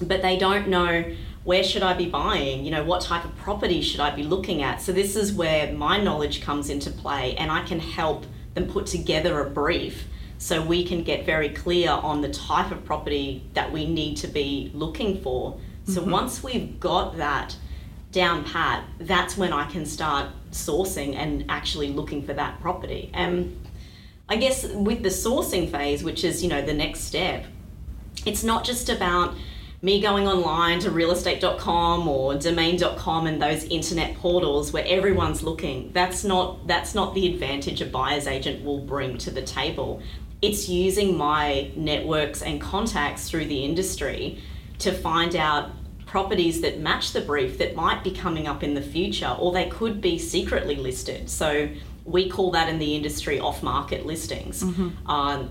but 0.00 0.22
they 0.22 0.38
don't 0.38 0.68
know 0.68 1.04
where 1.44 1.62
should 1.62 1.82
I 1.82 1.92
be 1.92 2.08
buying? 2.08 2.64
You 2.64 2.70
know 2.70 2.82
what 2.82 3.02
type 3.02 3.24
of 3.26 3.36
property 3.36 3.82
should 3.82 4.00
I 4.00 4.14
be 4.14 4.22
looking 4.22 4.62
at? 4.62 4.80
So 4.80 4.92
this 4.92 5.14
is 5.14 5.32
where 5.32 5.72
my 5.74 6.02
knowledge 6.02 6.40
comes 6.40 6.70
into 6.70 6.90
play 6.90 7.34
and 7.36 7.50
I 7.50 7.62
can 7.64 7.80
help 7.80 8.24
them 8.54 8.66
put 8.66 8.86
together 8.86 9.40
a 9.40 9.50
brief 9.50 10.06
so 10.38 10.62
we 10.62 10.84
can 10.84 11.02
get 11.02 11.26
very 11.26 11.50
clear 11.50 11.90
on 11.90 12.22
the 12.22 12.30
type 12.30 12.70
of 12.70 12.82
property 12.86 13.44
that 13.52 13.70
we 13.70 13.86
need 13.86 14.16
to 14.18 14.26
be 14.26 14.70
looking 14.72 15.20
for. 15.20 15.58
So 15.84 16.02
once 16.02 16.42
we've 16.42 16.80
got 16.80 17.18
that 17.18 17.56
down 18.12 18.44
pat, 18.44 18.84
that's 18.98 19.36
when 19.36 19.52
I 19.52 19.70
can 19.70 19.86
start 19.86 20.28
sourcing 20.50 21.14
and 21.14 21.44
actually 21.48 21.88
looking 21.92 22.24
for 22.24 22.32
that 22.34 22.60
property. 22.60 23.10
And 23.14 23.56
I 24.28 24.36
guess 24.36 24.64
with 24.64 25.02
the 25.02 25.08
sourcing 25.08 25.70
phase, 25.70 26.02
which 26.02 26.24
is, 26.24 26.42
you 26.42 26.48
know, 26.48 26.62
the 26.62 26.74
next 26.74 27.00
step, 27.00 27.46
it's 28.26 28.44
not 28.44 28.64
just 28.64 28.88
about 28.88 29.34
me 29.82 30.00
going 30.00 30.28
online 30.28 30.78
to 30.80 30.90
realestate.com 30.90 32.06
or 32.06 32.34
domain.com 32.34 33.26
and 33.26 33.40
those 33.40 33.64
internet 33.64 34.14
portals 34.16 34.72
where 34.72 34.84
everyone's 34.86 35.42
looking. 35.42 35.90
That's 35.92 36.22
not 36.22 36.66
that's 36.66 36.94
not 36.94 37.14
the 37.14 37.32
advantage 37.32 37.80
a 37.80 37.86
buyer's 37.86 38.26
agent 38.26 38.64
will 38.64 38.80
bring 38.80 39.16
to 39.18 39.30
the 39.30 39.42
table. 39.42 40.02
It's 40.42 40.68
using 40.68 41.16
my 41.16 41.70
networks 41.76 42.42
and 42.42 42.60
contacts 42.60 43.30
through 43.30 43.46
the 43.46 43.64
industry 43.64 44.42
to 44.80 44.92
find 44.92 45.34
out 45.34 45.70
properties 46.10 46.60
that 46.62 46.80
match 46.80 47.12
the 47.12 47.20
brief 47.20 47.58
that 47.58 47.76
might 47.76 48.02
be 48.02 48.10
coming 48.10 48.48
up 48.48 48.64
in 48.64 48.74
the 48.74 48.82
future 48.82 49.36
or 49.38 49.52
they 49.52 49.68
could 49.68 50.00
be 50.00 50.18
secretly 50.18 50.74
listed. 50.74 51.30
So 51.30 51.68
we 52.04 52.28
call 52.28 52.50
that 52.50 52.68
in 52.68 52.80
the 52.80 52.96
industry 52.96 53.38
off 53.38 53.62
market 53.62 54.04
listings. 54.04 54.60
Um, 55.06 55.50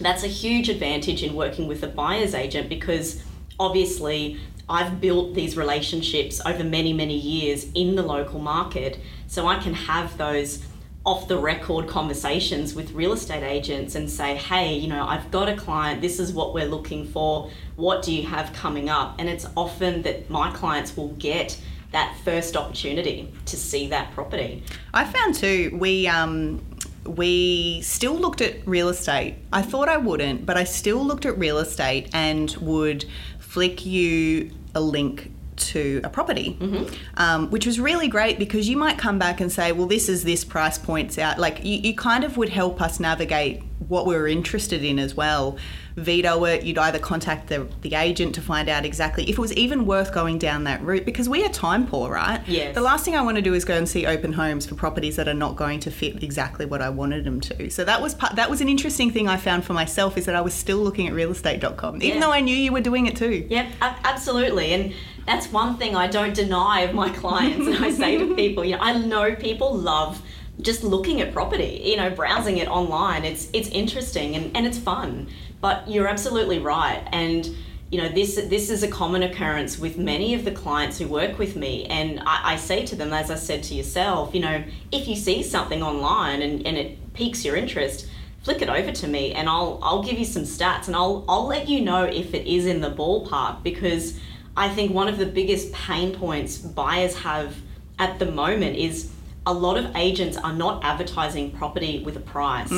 that's 0.00 0.24
a 0.24 0.28
huge 0.28 0.68
advantage 0.68 1.22
in 1.22 1.34
working 1.34 1.68
with 1.68 1.84
a 1.84 1.86
buyer's 1.86 2.34
agent 2.34 2.68
because 2.68 3.22
obviously 3.60 4.40
I've 4.68 5.00
built 5.00 5.34
these 5.34 5.56
relationships 5.56 6.40
over 6.44 6.64
many, 6.64 6.92
many 6.92 7.16
years 7.16 7.70
in 7.72 7.94
the 7.94 8.02
local 8.02 8.40
market. 8.40 8.98
So 9.28 9.46
I 9.46 9.58
can 9.60 9.74
have 9.74 10.18
those 10.18 10.64
off 11.04 11.26
the 11.26 11.36
record 11.36 11.88
conversations 11.88 12.74
with 12.74 12.92
real 12.92 13.12
estate 13.12 13.42
agents 13.42 13.96
and 13.96 14.08
say, 14.08 14.36
hey, 14.36 14.74
you 14.74 14.86
know, 14.86 15.04
I've 15.04 15.30
got 15.32 15.48
a 15.48 15.56
client, 15.56 16.00
this 16.00 16.20
is 16.20 16.32
what 16.32 16.54
we're 16.54 16.68
looking 16.68 17.06
for, 17.06 17.50
what 17.74 18.02
do 18.02 18.12
you 18.12 18.24
have 18.26 18.52
coming 18.52 18.88
up? 18.88 19.16
And 19.18 19.28
it's 19.28 19.46
often 19.56 20.02
that 20.02 20.30
my 20.30 20.52
clients 20.52 20.96
will 20.96 21.14
get 21.14 21.60
that 21.90 22.16
first 22.24 22.56
opportunity 22.56 23.32
to 23.46 23.56
see 23.56 23.88
that 23.88 24.12
property. 24.12 24.62
I 24.94 25.04
found 25.04 25.34
too, 25.34 25.76
we, 25.78 26.06
um, 26.06 26.64
we 27.04 27.80
still 27.82 28.14
looked 28.14 28.40
at 28.40 28.66
real 28.66 28.88
estate. 28.88 29.34
I 29.52 29.62
thought 29.62 29.88
I 29.88 29.96
wouldn't, 29.96 30.46
but 30.46 30.56
I 30.56 30.64
still 30.64 31.04
looked 31.04 31.26
at 31.26 31.36
real 31.36 31.58
estate 31.58 32.10
and 32.14 32.50
would 32.60 33.04
flick 33.40 33.84
you 33.84 34.52
a 34.74 34.80
link 34.80 35.32
to 35.72 36.00
a 36.04 36.08
property, 36.08 36.56
Mm-hmm. 36.60 36.94
um, 37.16 37.50
which 37.50 37.66
was 37.66 37.78
really 37.80 38.08
great 38.08 38.38
because 38.38 38.68
you 38.68 38.76
might 38.76 38.98
come 38.98 39.18
back 39.18 39.40
and 39.40 39.50
say, 39.50 39.72
well, 39.72 39.86
this 39.86 40.08
is 40.08 40.24
this 40.24 40.44
price 40.44 40.78
points 40.78 41.18
out. 41.18 41.38
Like 41.38 41.64
you, 41.64 41.78
you 41.78 41.94
kind 41.94 42.24
of 42.24 42.36
would 42.36 42.48
help 42.50 42.80
us 42.80 42.98
navigate 43.00 43.62
what 43.88 44.06
we 44.06 44.14
were 44.14 44.28
interested 44.28 44.84
in 44.84 44.98
as 44.98 45.14
well. 45.14 45.56
Veto 45.96 46.44
it, 46.46 46.62
you'd 46.62 46.78
either 46.78 46.98
contact 46.98 47.48
the, 47.48 47.68
the 47.82 47.94
agent 47.94 48.34
to 48.36 48.40
find 48.40 48.70
out 48.70 48.86
exactly 48.86 49.24
if 49.24 49.36
it 49.36 49.38
was 49.38 49.52
even 49.54 49.84
worth 49.84 50.14
going 50.14 50.38
down 50.38 50.64
that 50.64 50.80
route 50.82 51.04
because 51.04 51.28
we 51.28 51.44
are 51.44 51.50
time 51.50 51.86
poor, 51.86 52.10
right? 52.10 52.40
Yes. 52.48 52.74
The 52.74 52.80
last 52.80 53.04
thing 53.04 53.14
I 53.14 53.20
want 53.20 53.36
to 53.36 53.42
do 53.42 53.52
is 53.52 53.66
go 53.66 53.76
and 53.76 53.86
see 53.86 54.06
open 54.06 54.32
homes 54.32 54.64
for 54.64 54.74
properties 54.74 55.16
that 55.16 55.28
are 55.28 55.34
not 55.34 55.56
going 55.56 55.80
to 55.80 55.90
fit 55.90 56.22
exactly 56.22 56.64
what 56.64 56.80
I 56.80 56.88
wanted 56.88 57.24
them 57.24 57.40
to. 57.42 57.68
So 57.68 57.84
that 57.84 58.00
was 58.00 58.14
part, 58.14 58.36
that 58.36 58.48
was 58.48 58.62
an 58.62 58.70
interesting 58.70 59.10
thing 59.10 59.28
I 59.28 59.36
found 59.36 59.64
for 59.66 59.74
myself 59.74 60.16
is 60.16 60.24
that 60.24 60.34
I 60.34 60.40
was 60.40 60.54
still 60.54 60.78
looking 60.78 61.06
at 61.08 61.12
realestate.com, 61.12 61.96
even 61.96 62.08
Yeah. 62.08 62.20
though 62.20 62.32
I 62.32 62.40
knew 62.40 62.56
you 62.56 62.72
were 62.72 62.80
doing 62.80 63.04
it 63.06 63.16
too. 63.16 63.46
Yep, 63.50 63.66
absolutely. 64.04 64.72
And 64.72 64.94
that's 65.26 65.50
one 65.52 65.76
thing 65.76 65.94
I 65.94 66.06
don't 66.06 66.34
deny 66.34 66.80
of 66.80 66.94
my 66.94 67.10
clients. 67.10 67.66
and 67.66 67.84
I 67.84 67.90
say 67.90 68.18
to 68.18 68.34
people, 68.36 68.64
you 68.64 68.76
know, 68.76 68.82
I 68.82 68.98
know 68.98 69.34
people 69.34 69.74
love 69.74 70.22
just 70.60 70.84
looking 70.84 71.20
at 71.20 71.32
property, 71.32 71.82
you 71.84 71.96
know, 71.96 72.10
browsing 72.10 72.58
it 72.58 72.68
online. 72.68 73.24
It's 73.24 73.48
it's 73.52 73.68
interesting 73.68 74.36
and, 74.36 74.56
and 74.56 74.66
it's 74.66 74.78
fun. 74.78 75.28
But 75.60 75.88
you're 75.88 76.08
absolutely 76.08 76.58
right. 76.58 77.06
And 77.12 77.48
you 77.90 78.00
know, 78.00 78.08
this 78.08 78.36
this 78.36 78.70
is 78.70 78.82
a 78.82 78.88
common 78.88 79.22
occurrence 79.22 79.78
with 79.78 79.96
many 79.96 80.34
of 80.34 80.44
the 80.44 80.50
clients 80.50 80.98
who 80.98 81.06
work 81.06 81.38
with 81.38 81.56
me. 81.56 81.84
And 81.86 82.20
I, 82.20 82.54
I 82.54 82.56
say 82.56 82.84
to 82.86 82.96
them, 82.96 83.12
as 83.12 83.30
I 83.30 83.36
said 83.36 83.62
to 83.64 83.74
yourself, 83.74 84.34
you 84.34 84.40
know, 84.40 84.64
if 84.90 85.06
you 85.06 85.14
see 85.14 85.42
something 85.42 85.82
online 85.82 86.42
and, 86.42 86.66
and 86.66 86.76
it 86.76 87.12
piques 87.14 87.44
your 87.44 87.56
interest, 87.56 88.08
flick 88.42 88.60
it 88.62 88.68
over 88.68 88.92
to 88.92 89.06
me 89.06 89.32
and 89.32 89.48
I'll 89.48 89.78
I'll 89.82 90.02
give 90.02 90.18
you 90.18 90.24
some 90.24 90.42
stats 90.42 90.86
and 90.86 90.96
I'll 90.96 91.24
I'll 91.28 91.46
let 91.46 91.68
you 91.68 91.80
know 91.80 92.04
if 92.04 92.34
it 92.34 92.46
is 92.46 92.66
in 92.66 92.80
the 92.80 92.90
ballpark 92.90 93.62
because 93.62 94.18
I 94.56 94.68
think 94.68 94.92
one 94.92 95.08
of 95.08 95.18
the 95.18 95.26
biggest 95.26 95.72
pain 95.72 96.14
points 96.14 96.58
buyers 96.58 97.16
have 97.18 97.56
at 97.98 98.18
the 98.18 98.26
moment 98.26 98.76
is 98.76 99.10
a 99.46 99.52
lot 99.52 99.76
of 99.76 99.96
agents 99.96 100.36
are 100.36 100.52
not 100.52 100.84
advertising 100.84 101.50
property 101.52 102.02
with 102.04 102.16
a 102.16 102.20
price. 102.20 102.70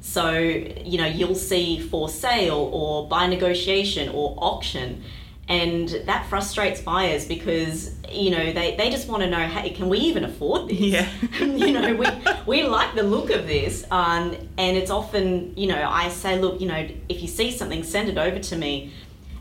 So, 0.00 0.36
you 0.36 0.98
know, 0.98 1.06
you'll 1.06 1.36
see 1.36 1.78
for 1.78 2.08
sale 2.08 2.70
or 2.72 3.06
by 3.08 3.28
negotiation 3.28 4.08
or 4.08 4.34
auction. 4.36 5.04
And 5.48 5.88
that 6.06 6.26
frustrates 6.26 6.80
buyers 6.80 7.24
because, 7.24 7.94
you 8.10 8.30
know, 8.30 8.52
they, 8.52 8.74
they 8.76 8.90
just 8.90 9.08
want 9.08 9.22
to 9.22 9.30
know, 9.30 9.40
hey, 9.40 9.70
can 9.70 9.88
we 9.88 9.98
even 9.98 10.24
afford 10.24 10.68
this? 10.68 10.78
Yeah. 10.78 11.08
you 11.40 11.72
know, 11.72 11.94
we, 11.94 12.06
we 12.46 12.62
like 12.64 12.94
the 12.94 13.02
look 13.02 13.30
of 13.30 13.46
this. 13.46 13.84
Um, 13.90 14.36
and 14.56 14.76
it's 14.76 14.90
often, 14.90 15.56
you 15.56 15.68
know, 15.68 15.88
I 15.88 16.08
say, 16.08 16.40
look, 16.40 16.60
you 16.60 16.66
know, 16.66 16.88
if 17.08 17.22
you 17.22 17.28
see 17.28 17.52
something, 17.52 17.84
send 17.84 18.08
it 18.08 18.18
over 18.18 18.38
to 18.38 18.56
me. 18.56 18.92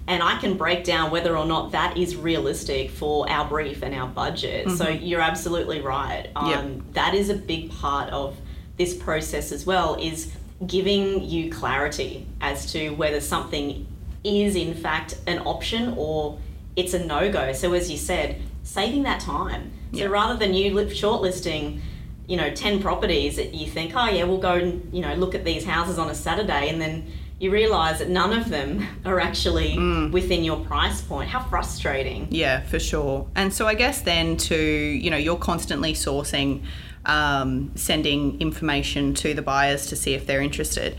And 0.08 0.22
I 0.24 0.40
can 0.40 0.58
break 0.58 0.84
down 0.84 1.12
whether 1.12 1.38
or 1.38 1.46
not 1.46 1.72
that 1.72 1.96
is 1.96 2.16
realistic 2.16 2.90
for 2.90 3.30
our 3.30 3.48
brief 3.48 3.82
and 3.84 3.94
our 3.96 4.08
budget. 4.08 4.70
So 4.72 4.90
you're 4.90 5.22
absolutely 5.22 5.80
right. 5.82 6.28
Um, 6.36 6.50
Yep. 6.50 6.82
That 6.94 7.14
is 7.14 7.30
a 7.30 7.36
big 7.36 7.72
part 7.72 8.10
of 8.10 8.36
this 8.78 8.94
process 8.96 9.52
as 9.52 9.66
well, 9.66 9.96
is 10.02 10.34
giving 10.66 11.24
you 11.24 11.52
clarity 11.52 12.26
as 12.42 12.72
to 12.74 12.90
whether 12.92 13.20
something 13.22 13.88
is 14.24 14.56
in 14.56 14.74
fact 14.74 15.18
an 15.28 15.40
option 15.40 15.94
or 15.98 16.38
it's 16.76 16.94
a 16.94 17.04
no-go. 17.06 17.54
So 17.54 17.74
as 17.74 17.90
you 17.90 17.98
said, 17.98 18.42
saving 18.64 19.04
that 19.04 19.20
time. 19.22 19.72
So 19.94 20.08
rather 20.08 20.38
than 20.38 20.54
you 20.54 20.72
shortlisting, 20.74 21.80
you 22.28 22.38
know, 22.38 22.50
10 22.54 22.82
properties 22.82 23.36
that 23.38 23.54
you 23.54 23.68
think, 23.68 23.94
oh 23.96 24.08
yeah, 24.10 24.24
we'll 24.24 24.38
go 24.38 24.54
and, 24.54 24.94
you 24.94 25.02
know, 25.02 25.14
look 25.16 25.36
at 25.36 25.44
these 25.44 25.66
houses 25.66 25.98
on 26.00 26.10
a 26.10 26.16
Saturday 26.16 26.70
and 26.70 26.80
then 26.82 27.12
you 27.42 27.50
realize 27.50 27.98
that 27.98 28.08
none 28.08 28.32
of 28.32 28.50
them 28.50 28.86
are 29.06 29.20
actually 29.20 29.76
within 30.12 30.44
your 30.44 30.60
price 30.60 31.02
point. 31.02 31.28
How 31.28 31.42
frustrating. 31.42 32.28
Yeah, 32.30 32.62
for 32.62 32.80
sure. 32.80 33.28
And 33.36 33.52
so 33.52 33.66
I 33.66 33.74
guess 33.74 34.02
then 34.02 34.38
to, 34.38 34.56
you 34.56 35.10
know, 35.10 35.18
you're 35.18 35.38
constantly 35.38 35.94
sourcing, 35.94 36.64
um, 37.06 37.72
sending 37.74 38.40
information 38.40 39.16
to 39.16 39.34
the 39.34 39.42
buyers 39.42 39.88
to 39.88 39.96
see 39.96 40.14
if 40.14 40.28
they're 40.28 40.42
interested. 40.42 40.96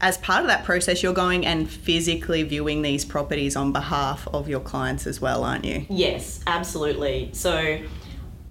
As 0.00 0.18
part 0.18 0.40
of 0.40 0.48
that 0.48 0.64
process, 0.64 1.04
you're 1.04 1.12
going 1.12 1.46
and 1.46 1.70
physically 1.70 2.42
viewing 2.42 2.82
these 2.82 3.04
properties 3.04 3.54
on 3.54 3.70
behalf 3.70 4.26
of 4.34 4.48
your 4.48 4.60
clients 4.60 5.06
as 5.06 5.20
well, 5.20 5.44
aren't 5.44 5.64
you? 5.64 5.86
Yes, 5.88 6.40
absolutely. 6.48 7.30
So 7.32 7.78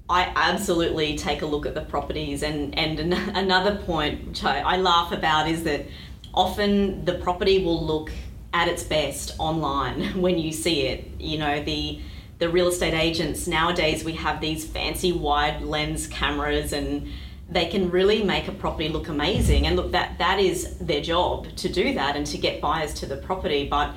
I 0.10 0.32
absolutely 0.36 1.18
take 1.18 1.42
a 1.42 1.46
look 1.46 1.66
at 1.66 1.76
the 1.76 1.82
properties 1.82 2.44
and, 2.44 2.78
and 2.78 3.00
an- 3.00 3.14
another 3.36 3.76
point 3.76 4.26
which 4.26 4.46
I, 4.46 4.60
I 4.62 4.78
laugh 4.78 5.12
about 5.12 5.50
is 5.50 5.64
that 5.66 5.86
often 6.34 7.06
the 7.06 7.14
property 7.16 7.64
will 7.64 7.84
look 7.86 8.12
at 8.54 8.68
its 8.68 8.84
best 8.84 9.36
online 9.40 10.22
when 10.22 10.38
you 10.38 10.52
see 10.52 10.88
it. 10.88 11.10
You 11.20 11.38
know, 11.38 11.64
the 11.64 12.02
the 12.40 12.50
real 12.50 12.70
estate 12.70 12.94
agents 12.94 13.48
nowadays 13.48 14.06
we 14.06 14.14
have 14.14 14.40
these 14.40 14.66
fancy 14.66 15.12
wide 15.12 15.62
lens 15.62 16.08
cameras 16.08 16.72
and 16.72 17.06
they 17.50 17.66
can 17.66 17.90
really 17.90 18.24
make 18.24 18.48
a 18.48 18.52
property 18.54 18.88
look 18.88 19.10
amazing 19.10 19.68
and 19.68 19.76
look 19.76 19.92
that 19.92 20.18
that 20.20 20.40
is 20.40 20.78
their 20.78 21.02
job 21.02 21.54
to 21.58 21.68
do 21.68 21.94
that 21.96 22.16
and 22.16 22.26
to 22.26 22.38
get 22.38 22.62
buyers 22.62 22.94
to 22.94 23.06
the 23.06 23.18
property 23.18 23.68
but 23.68 23.94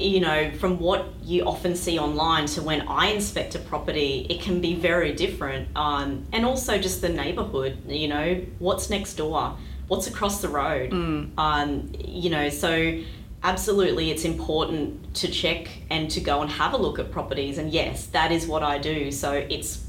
you 0.00 0.20
know, 0.20 0.50
from 0.52 0.78
what 0.78 1.06
you 1.22 1.44
often 1.44 1.76
see 1.76 1.98
online 1.98 2.46
to 2.46 2.62
when 2.62 2.82
I 2.88 3.08
inspect 3.08 3.54
a 3.54 3.58
property, 3.58 4.26
it 4.30 4.40
can 4.40 4.60
be 4.60 4.74
very 4.74 5.12
different. 5.12 5.68
Um, 5.76 6.26
and 6.32 6.44
also 6.46 6.78
just 6.78 7.02
the 7.02 7.08
neighborhood, 7.08 7.78
you 7.86 8.08
know, 8.08 8.42
what's 8.58 8.88
next 8.88 9.14
door, 9.14 9.56
what's 9.90 10.06
across 10.06 10.40
the 10.40 10.48
road. 10.48 10.92
Um, 11.36 11.90
you 11.98 12.30
know, 12.30 12.48
so 12.48 13.00
absolutely 13.42 14.12
it's 14.12 14.24
important 14.24 15.12
to 15.14 15.26
check 15.28 15.66
and 15.90 16.08
to 16.12 16.20
go 16.20 16.42
and 16.42 16.50
have 16.50 16.74
a 16.74 16.76
look 16.76 17.00
at 17.00 17.10
properties. 17.10 17.58
And 17.58 17.72
yes, 17.72 18.06
that 18.06 18.30
is 18.30 18.46
what 18.46 18.62
I 18.62 18.78
do. 18.78 19.10
So 19.10 19.32
it's 19.32 19.84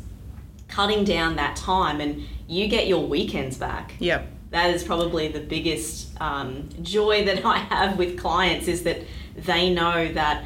cutting 0.68 1.04
down 1.04 1.36
that 1.36 1.56
time 1.56 2.02
and 2.02 2.24
you 2.48 2.68
get 2.68 2.88
your 2.88 3.06
weekends 3.06 3.58
back 3.58 3.94
Yep. 4.00 4.26
that 4.50 4.74
is 4.74 4.84
probably 4.84 5.28
the 5.28 5.40
biggest 5.40 6.20
um, 6.20 6.68
joy 6.82 7.24
that 7.26 7.46
I 7.56 7.58
have 7.60 7.98
with 8.00 8.18
clients 8.18 8.68
is 8.68 8.82
that 8.84 9.02
they 9.36 9.72
know 9.72 10.12
that 10.14 10.46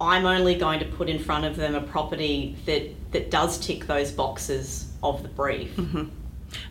I'm 0.00 0.24
only 0.24 0.54
going 0.54 0.78
to 0.80 0.86
put 0.86 1.08
in 1.08 1.18
front 1.18 1.46
of 1.46 1.56
them 1.56 1.74
a 1.74 1.80
property 1.80 2.56
that 2.66 2.82
that 3.12 3.30
does 3.30 3.58
tick 3.58 3.86
those 3.86 4.12
boxes 4.12 4.92
of 5.02 5.22
the 5.24 5.28
brief. 5.30 5.76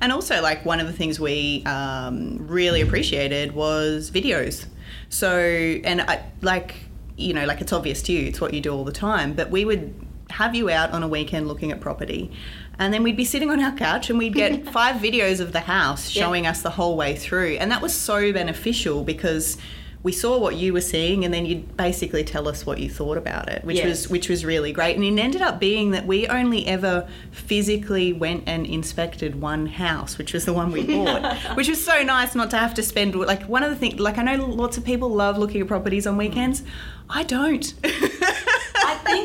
And 0.02 0.12
also, 0.12 0.42
like 0.42 0.66
one 0.66 0.80
of 0.80 0.88
the 0.88 0.94
things 0.94 1.20
we 1.20 1.64
um, 1.66 2.38
really 2.48 2.82
appreciated 2.82 3.54
was 3.54 4.12
videos. 4.12 4.66
So, 5.10 5.30
and 5.40 6.02
I 6.02 6.24
like, 6.42 6.76
you 7.18 7.34
know, 7.34 7.46
like 7.46 7.62
it's 7.62 7.74
obvious 7.74 8.02
to 8.04 8.12
you, 8.14 8.28
it's 8.28 8.42
what 8.42 8.54
you 8.54 8.62
do 8.62 8.74
all 8.74 8.84
the 8.84 8.92
time, 8.92 9.34
but 9.34 9.50
we 9.52 9.66
would 9.66 9.94
have 10.30 10.56
you 10.56 10.70
out 10.70 10.92
on 10.92 11.04
a 11.04 11.08
weekend 11.08 11.48
looking 11.48 11.72
at 11.72 11.80
property. 11.80 12.32
And 12.80 12.92
then 12.92 13.04
we'd 13.04 13.16
be 13.18 13.26
sitting 13.26 13.52
on 13.52 13.60
our 13.62 13.76
couch 13.76 14.10
and 14.10 14.18
we'd 14.18 14.34
get 14.34 14.68
five 14.72 14.96
videos 14.96 15.40
of 15.40 15.52
the 15.52 15.60
house 15.60 16.14
Yeah. 16.16 16.24
showing 16.24 16.48
us 16.48 16.64
the 16.64 16.72
whole 16.72 16.98
way 16.98 17.16
through. 17.16 17.58
And 17.60 17.70
that 17.72 17.82
was 17.84 17.94
so 17.94 18.34
beneficial 18.34 19.04
because 19.04 19.58
we 20.04 20.12
saw 20.12 20.38
what 20.38 20.56
you 20.58 20.74
were 20.74 20.82
seeing 20.82 21.24
and 21.24 21.34
then 21.34 21.46
you'd 21.46 21.78
basically 21.78 22.26
tell 22.26 22.48
us 22.50 22.66
what 22.66 22.78
you 22.78 22.90
thought 22.90 23.18
about 23.18 23.48
it, 23.50 23.64
which 23.64 23.78
Yes. 23.78 23.86
was 23.88 24.10
which 24.10 24.28
was 24.30 24.44
really 24.44 24.74
great. 24.74 24.98
And 24.98 25.06
it 25.06 25.18
ended 25.22 25.42
up 25.42 25.60
being 25.62 25.92
that 25.92 26.06
we 26.06 26.28
only 26.28 26.68
ever 26.68 27.08
physically 27.32 28.12
went 28.12 28.44
and 28.46 28.66
inspected 28.66 29.40
one 29.40 29.66
house, 29.68 30.18
which 30.18 30.34
was 30.34 30.44
the 30.46 30.52
one 30.54 30.72
we 30.72 30.84
bought, 31.06 31.36
which 31.56 31.70
was 31.70 31.84
so 31.84 32.04
nice 32.04 32.36
not 32.36 32.50
to 32.52 32.58
have 32.58 32.74
to 32.74 32.84
spend 32.84 33.16
like 33.16 33.44
one 33.44 33.64
of 33.64 33.70
the 33.70 33.78
things. 33.78 34.00
Like 34.00 34.18
I 34.18 34.24
know 34.24 34.46
lots 34.46 34.78
of 34.78 34.84
people 34.84 35.10
love 35.10 35.38
looking 35.38 35.62
at 35.62 35.68
properties 35.68 36.06
on 36.06 36.18
weekends. 36.18 36.64
I 37.10 37.24
don't. 37.24 37.74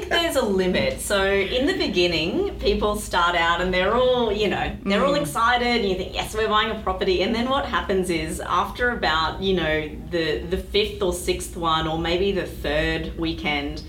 Think 0.09 0.23
there's 0.23 0.37
a 0.37 0.45
limit. 0.45 1.01
So 1.01 1.25
in 1.25 1.67
the 1.67 1.77
beginning, 1.77 2.59
people 2.59 2.97
start 2.97 3.37
out 3.37 3.61
and 3.61 3.73
they're 3.73 3.95
all, 3.95 4.33
you 4.33 4.49
know, 4.49 4.77
they're 4.85 5.05
all 5.05 5.15
excited 5.15 5.67
and 5.67 5.89
you 5.89 5.97
think, 5.97 6.15
yes, 6.15 6.35
we're 6.35 6.49
buying 6.49 6.71
a 6.71 6.83
property. 6.83 7.23
And 7.23 7.35
then 7.35 7.49
what 7.49 7.67
happens 7.67 8.11
is 8.11 8.41
after 8.41 8.91
about, 8.91 9.43
you 9.43 9.55
know, 9.55 9.89
the 10.11 10.39
the 10.39 10.59
fifth 10.59 11.03
or 11.03 11.13
sixth 11.13 11.57
one 11.57 11.87
or 11.87 11.99
maybe 11.99 12.33
the 12.33 12.47
third 12.47 13.19
weekend, 13.19 13.83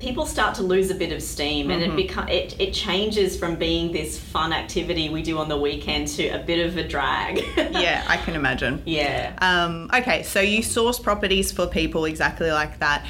people 0.00 0.24
start 0.24 0.54
to 0.54 0.62
lose 0.62 0.90
a 0.90 0.94
bit 0.94 1.12
of 1.12 1.22
steam 1.22 1.70
and 1.70 1.82
it 1.82 1.94
become 1.94 2.26
it, 2.28 2.58
it 2.58 2.72
changes 2.72 3.38
from 3.38 3.54
being 3.56 3.92
this 3.92 4.18
fun 4.18 4.52
activity 4.52 5.10
we 5.10 5.22
do 5.22 5.38
on 5.38 5.48
the 5.48 5.58
weekend 5.58 6.08
to 6.08 6.26
a 6.28 6.38
bit 6.38 6.66
of 6.66 6.76
a 6.76 6.86
drag. 6.86 7.38
yeah, 7.56 8.04
I 8.08 8.16
can 8.16 8.34
imagine. 8.34 8.82
yeah. 8.86 9.36
Um, 9.40 9.90
okay, 9.94 10.22
so 10.22 10.40
you 10.40 10.62
source 10.62 10.98
properties 10.98 11.52
for 11.52 11.66
people 11.66 12.06
exactly 12.06 12.50
like 12.50 12.78
that. 12.80 13.06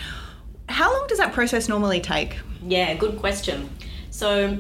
How 0.81 0.91
long 0.95 1.07
does 1.09 1.19
that 1.19 1.35
process 1.35 1.69
normally 1.69 2.01
take? 2.01 2.39
Yeah, 2.63 2.95
good 2.95 3.19
question. 3.19 3.69
So 4.11 4.57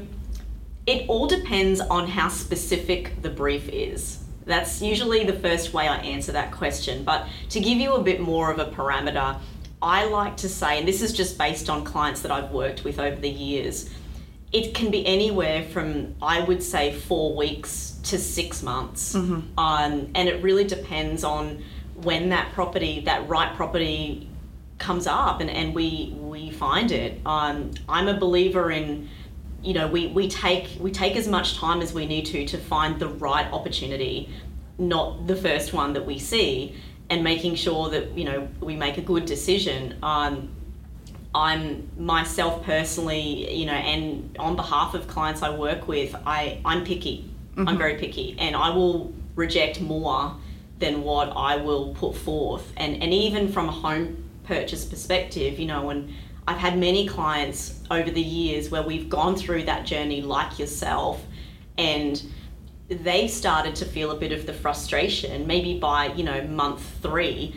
It 0.85 1.09
all 1.09 1.27
depends 1.27 1.81
on 1.81 2.09
how 2.09 2.29
specific 2.29 3.23
the 3.23 3.31
brief 3.31 3.67
is. 3.71 4.23
That's 4.45 4.83
usually 4.83 5.25
the 5.25 5.33
first 5.33 5.73
way 5.73 5.89
I 5.89 5.97
answer 5.97 6.33
that 6.33 6.53
question. 6.53 7.05
But 7.05 7.27
to 7.49 7.61
give 7.61 7.79
you 7.79 7.95
a 7.95 8.03
bit 8.03 8.21
more 8.21 8.51
of 8.51 8.59
a 8.59 8.67
parameter, 8.67 9.39
I 9.81 10.05
like 10.05 10.37
to 10.39 10.49
say, 10.51 10.79
and 10.79 10.87
this 10.87 11.01
is 11.01 11.15
just 11.15 11.39
based 11.39 11.71
on 11.71 11.85
clients 11.85 12.21
that 12.21 12.31
I've 12.31 12.51
worked 12.51 12.85
with 12.85 12.99
over 12.99 13.17
the 13.17 13.31
years, 13.31 13.89
it 14.53 14.75
can 14.75 14.91
be 14.91 15.07
anywhere 15.07 15.63
from, 15.63 16.17
I 16.21 16.41
would 16.41 16.63
say, 16.63 16.93
four 16.93 17.35
weeks 17.35 17.99
to 18.05 18.19
six 18.19 18.63
months. 18.63 19.15
Mm-hmm. 19.15 19.59
Um, 19.59 20.11
and 20.15 20.29
it 20.29 20.43
really 20.43 20.65
depends 20.65 21.25
on 21.25 21.63
when 21.95 22.29
that 22.29 22.53
property, 22.53 23.01
that 23.07 23.27
right 23.27 23.55
property, 23.57 24.30
comes 24.81 25.07
up 25.07 25.41
and, 25.41 25.49
and 25.49 25.75
we, 25.75 26.13
we 26.19 26.51
find 26.51 26.91
it. 26.91 27.21
Um, 27.25 27.71
I'm 27.89 28.09
a 28.09 28.19
believer 28.19 28.73
in 28.73 29.09
you 29.63 29.75
know 29.75 29.87
we, 29.87 30.07
we 30.07 30.27
take 30.27 30.79
we 30.81 30.91
take 30.91 31.17
as 31.17 31.29
much 31.29 31.59
time 31.59 31.83
as 31.83 31.93
we 31.93 32.07
need 32.07 32.25
to 32.25 32.47
to 32.47 32.57
find 32.57 32.99
the 32.99 33.09
right 33.09 33.47
opportunity 33.53 34.31
not 34.79 35.27
the 35.27 35.37
first 35.37 35.75
one 35.75 35.93
that 35.93 36.07
we 36.07 36.19
see 36.19 36.75
and 37.11 37.23
making 37.23 37.55
sure 37.55 37.91
that 37.91 38.17
you 38.17 38.25
know 38.25 38.49
we 38.61 38.75
make 38.75 38.97
a 38.99 39.03
good 39.03 39.27
decision. 39.27 39.99
Um, 40.03 40.51
i'm 41.33 41.89
myself 41.97 42.65
personally 42.65 43.55
you 43.55 43.65
know 43.65 43.73
and 43.73 44.37
on 44.41 44.57
behalf 44.57 44.95
of 44.95 45.07
clients 45.07 45.43
i 45.43 45.49
work 45.49 45.87
with 45.87 46.13
i 46.27 46.61
i'm 46.65 46.85
picky. 46.85 47.31
I'm 47.57 47.79
very 47.79 47.97
picky 47.99 48.35
and 48.39 48.57
i 48.57 48.71
will 48.71 49.13
reject 49.37 49.81
more 49.81 50.35
than 50.81 51.03
what 51.03 51.29
i 51.37 51.55
will 51.57 51.95
put 51.95 52.17
forth. 52.17 52.73
And 52.77 53.01
and 53.03 53.13
even 53.13 53.53
from 53.53 53.69
a 53.69 53.73
home 53.73 54.30
purchase 54.51 54.85
perspective 54.85 55.59
you 55.59 55.67
know 55.67 55.91
and 55.91 56.13
I've 56.49 56.59
had 56.59 56.77
many 56.77 57.07
clients 57.07 57.81
over 57.91 58.11
the 58.11 58.21
years 58.21 58.71
where 58.71 58.83
we've 58.83 59.09
gone 59.09 59.37
through 59.37 59.65
that 59.65 59.87
journey 59.87 60.21
like 60.21 60.59
yourself 60.59 61.23
and 61.79 62.21
they've 62.89 63.31
started 63.31 63.77
to 63.77 63.85
feel 63.85 64.11
a 64.11 64.17
bit 64.17 64.33
of 64.33 64.47
the 64.47 64.53
frustration 64.53 65.47
maybe 65.47 65.79
by 65.79 66.07
you 66.15 66.25
know 66.25 66.43
month 66.49 66.83
3 67.03 67.55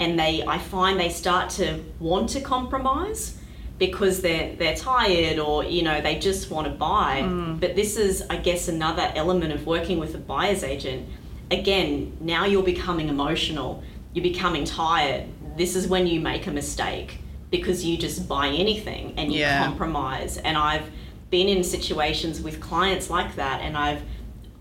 and 0.00 0.18
they 0.18 0.44
I 0.46 0.58
find 0.58 1.00
they 1.00 1.08
start 1.08 1.50
to 1.50 1.82
want 1.98 2.28
to 2.30 2.40
compromise 2.40 3.38
because 3.78 4.20
they're 4.20 4.54
they're 4.56 4.76
tired 4.76 5.38
or 5.38 5.64
you 5.64 5.82
know 5.82 6.00
they 6.00 6.18
just 6.18 6.50
want 6.50 6.66
to 6.66 6.72
buy. 6.72 7.22
Hmm. 7.22 7.56
But 7.56 7.76
this 7.76 7.96
is 7.96 8.22
I 8.28 8.36
guess 8.36 8.68
another 8.68 9.12
element 9.14 9.52
of 9.52 9.66
working 9.66 9.98
with 9.98 10.14
a 10.14 10.18
buyer's 10.18 10.62
agent. 10.62 11.08
Again 11.50 12.16
now 12.20 12.44
you're 12.44 12.62
becoming 12.62 13.08
emotional. 13.08 13.82
You're 14.12 14.22
becoming 14.22 14.64
tired 14.64 15.26
this 15.58 15.76
is 15.76 15.86
when 15.88 16.06
you 16.06 16.20
make 16.20 16.46
a 16.46 16.50
mistake 16.50 17.18
because 17.50 17.84
you 17.84 17.96
just 17.96 18.28
buy 18.28 18.48
anything 18.48 19.14
and 19.16 19.32
you 19.32 19.40
Yeah. 19.40 19.64
compromise. 19.64 20.36
And 20.38 20.56
I've 20.56 20.90
been 21.30 21.48
in 21.48 21.62
situations 21.64 22.40
with 22.40 22.60
clients 22.60 23.10
like 23.10 23.36
that, 23.36 23.60
and 23.62 23.76
I've 23.76 24.02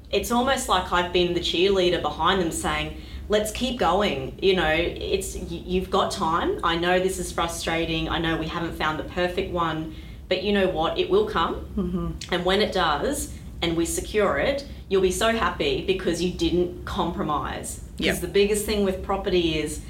it's 0.10 0.32
almost 0.32 0.70
like 0.70 0.94
I've 0.94 1.12
been 1.12 1.34
the 1.34 1.42
cheerleader 1.42 2.02
behind 2.02 2.42
them 2.42 2.50
saying, 2.50 2.96
let's 3.28 3.52
keep 3.52 3.78
going. 3.78 4.40
You 4.42 4.56
know, 4.56 4.74
it's 4.74 5.36
you've 5.52 5.90
got 5.90 6.12
time. 6.12 6.60
I 6.64 6.78
know 6.78 6.98
this 6.98 7.20
is 7.20 7.30
frustrating. 7.32 8.08
I 8.08 8.18
know 8.18 8.38
we 8.38 8.48
haven't 8.48 8.76
found 8.78 8.98
the 9.00 9.04
perfect 9.04 9.52
one, 9.52 9.94
but 10.30 10.44
you 10.44 10.54
know 10.54 10.70
what? 10.70 10.98
It 10.98 11.10
will 11.10 11.26
come. 11.28 11.56
Mm-hmm. 11.76 12.34
And 12.34 12.46
when 12.46 12.62
it 12.62 12.72
does, 12.72 13.34
and 13.62 13.76
we 13.76 13.86
secure 13.86 14.38
it, 14.38 14.66
you'll 14.88 15.02
be 15.02 15.12
so 15.12 15.30
happy 15.36 15.84
because 15.86 16.22
you 16.24 16.32
didn't 16.32 16.86
compromise. 16.86 17.82
Because 17.98 18.18
Yep. 18.18 18.22
the 18.22 18.28
biggest 18.40 18.66
thing 18.66 18.86
with 18.86 19.04
property 19.04 19.60
is 19.60 19.82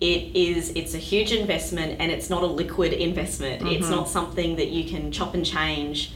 it 0.00 0.36
is 0.36 0.70
it's 0.70 0.94
a 0.94 0.98
huge 0.98 1.32
investment 1.32 1.96
and 2.00 2.12
it's 2.12 2.30
not 2.30 2.42
a 2.42 2.46
liquid 2.46 2.92
investment. 2.92 3.66
It's 3.66 3.88
not 3.88 4.08
something 4.08 4.56
that 4.56 4.68
you 4.68 4.88
can 4.88 5.10
chop 5.10 5.34
and 5.34 5.44
change 5.44 6.12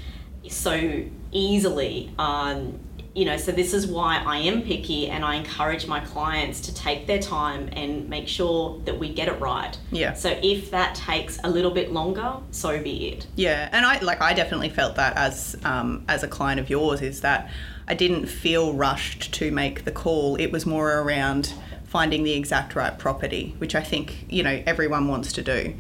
so 0.49 1.05
easily. 1.33 2.13
Um, 2.19 2.78
you 3.15 3.25
know 3.25 3.37
so 3.37 3.52
this 3.52 3.75
is 3.75 3.87
why 3.87 4.23
i 4.26 4.39
am 4.39 4.63
picky 4.63 5.09
and 5.09 5.25
i 5.25 5.35
encourage 5.35 5.87
my 5.87 6.00
clients 6.00 6.61
to 6.61 6.75
take 6.75 7.06
their 7.06 7.19
time 7.19 7.69
and 7.73 8.09
make 8.09 8.26
sure 8.26 8.80
that 8.85 8.99
we 8.99 9.13
get 9.13 9.28
it 9.28 9.39
right. 9.41 9.76
Yeah. 9.91 10.15
so 10.15 10.39
if 10.43 10.71
that 10.71 10.95
takes 10.95 11.39
a 11.45 11.50
little 11.50 11.71
bit 11.71 11.93
longer 11.93 12.37
so 12.50 12.83
be 12.83 13.09
it. 13.09 13.26
Yeah, 13.37 13.69
and 13.73 13.85
I 13.85 13.99
like 14.00 14.21
I 14.21 14.33
definitely 14.33 14.71
felt 14.71 14.97
that 14.97 15.17
as 15.17 15.56
um, 15.65 16.04
as 16.09 16.23
a 16.23 16.28
client 16.28 16.61
of 16.61 16.71
yours 16.71 17.02
is 17.02 17.21
that 17.21 17.50
I 17.87 17.95
didn't 17.95 18.26
feel 18.26 18.73
rushed 18.73 19.35
to 19.35 19.50
make 19.50 19.85
the 19.85 19.93
call. 19.93 20.37
It 20.37 20.52
was 20.52 20.65
more 20.65 21.00
around 21.00 21.52
finding 21.93 22.25
the 22.25 22.33
exact 22.33 22.75
right 22.75 22.99
property, 22.99 23.55
which 23.59 23.75
I 23.75 23.83
think 23.83 24.25
you 24.31 24.43
know 24.43 24.63
everyone 24.65 25.09
wants 25.09 25.31
to 25.35 25.43
do. 25.43 25.75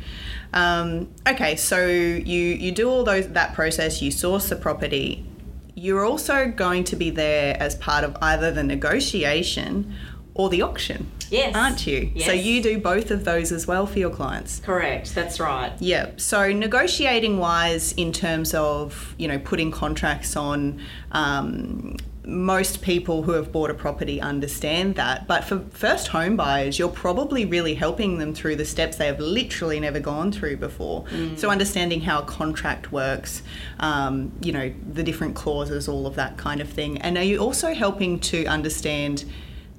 Um, 0.52 1.08
okay, 1.26 1.56
so 1.56 1.86
you 1.86 2.42
you 2.64 2.70
do 2.70 2.88
all 2.90 3.02
those 3.02 3.28
that 3.28 3.54
process. 3.54 4.02
You 4.02 4.10
source 4.10 4.50
the 4.50 4.56
property. 4.56 5.24
You're 5.74 6.04
also 6.04 6.48
going 6.48 6.84
to 6.84 6.96
be 6.96 7.08
there 7.08 7.56
as 7.58 7.74
part 7.76 8.04
of 8.04 8.16
either 8.20 8.52
the 8.52 8.62
negotiation 8.62 9.94
or 10.34 10.48
the 10.50 10.60
auction, 10.62 11.10
yes 11.30 11.54
aren't 11.56 11.86
you? 11.86 12.12
Yes. 12.14 12.26
So 12.26 12.32
you 12.32 12.62
do 12.62 12.78
both 12.78 13.10
of 13.10 13.24
those 13.24 13.50
as 13.50 13.66
well 13.66 13.86
for 13.86 13.98
your 13.98 14.10
clients. 14.10 14.60
correct 14.60 15.14
that's 15.14 15.40
right 15.40 15.72
Yeah. 15.78 16.10
So 16.18 16.52
negotiating 16.52 17.38
wise, 17.38 17.92
in 17.92 18.12
terms 18.12 18.52
of 18.54 19.14
you 19.16 19.28
know 19.28 19.38
putting 19.38 19.70
contracts 19.70 20.36
on, 20.36 20.78
um, 21.12 21.96
most 22.24 22.82
people 22.82 23.22
who 23.22 23.32
have 23.32 23.50
bought 23.50 23.70
a 23.70 23.74
property 23.74 24.20
understand 24.20 24.94
that. 24.94 25.26
But 25.26 25.42
for 25.44 25.58
first 25.70 26.08
home 26.08 26.36
buyers, 26.36 26.78
you're 26.78 26.88
probably 26.88 27.44
really 27.44 27.74
helping 27.74 28.18
them 28.18 28.32
through 28.32 28.56
the 28.56 28.64
steps 28.64 28.96
they 28.96 29.06
have 29.06 29.18
literally 29.18 29.80
never 29.80 29.98
gone 29.98 30.30
through 30.30 30.58
before. 30.58 31.04
So 31.36 31.50
understanding 31.50 32.00
how 32.02 32.20
a 32.20 32.24
contract 32.24 32.92
works, 32.92 33.42
um, 33.80 34.32
you 34.40 34.52
know, 34.52 34.72
the 34.92 35.02
different 35.02 35.34
clauses, 35.34 35.88
all 35.88 36.06
of 36.06 36.14
that 36.14 36.36
kind 36.36 36.60
of 36.60 36.68
thing. 36.68 37.00
And 37.02 37.18
are 37.18 37.24
you 37.24 37.38
also 37.38 37.74
helping 37.74 38.20
to 38.20 38.46
understand? 38.46 39.24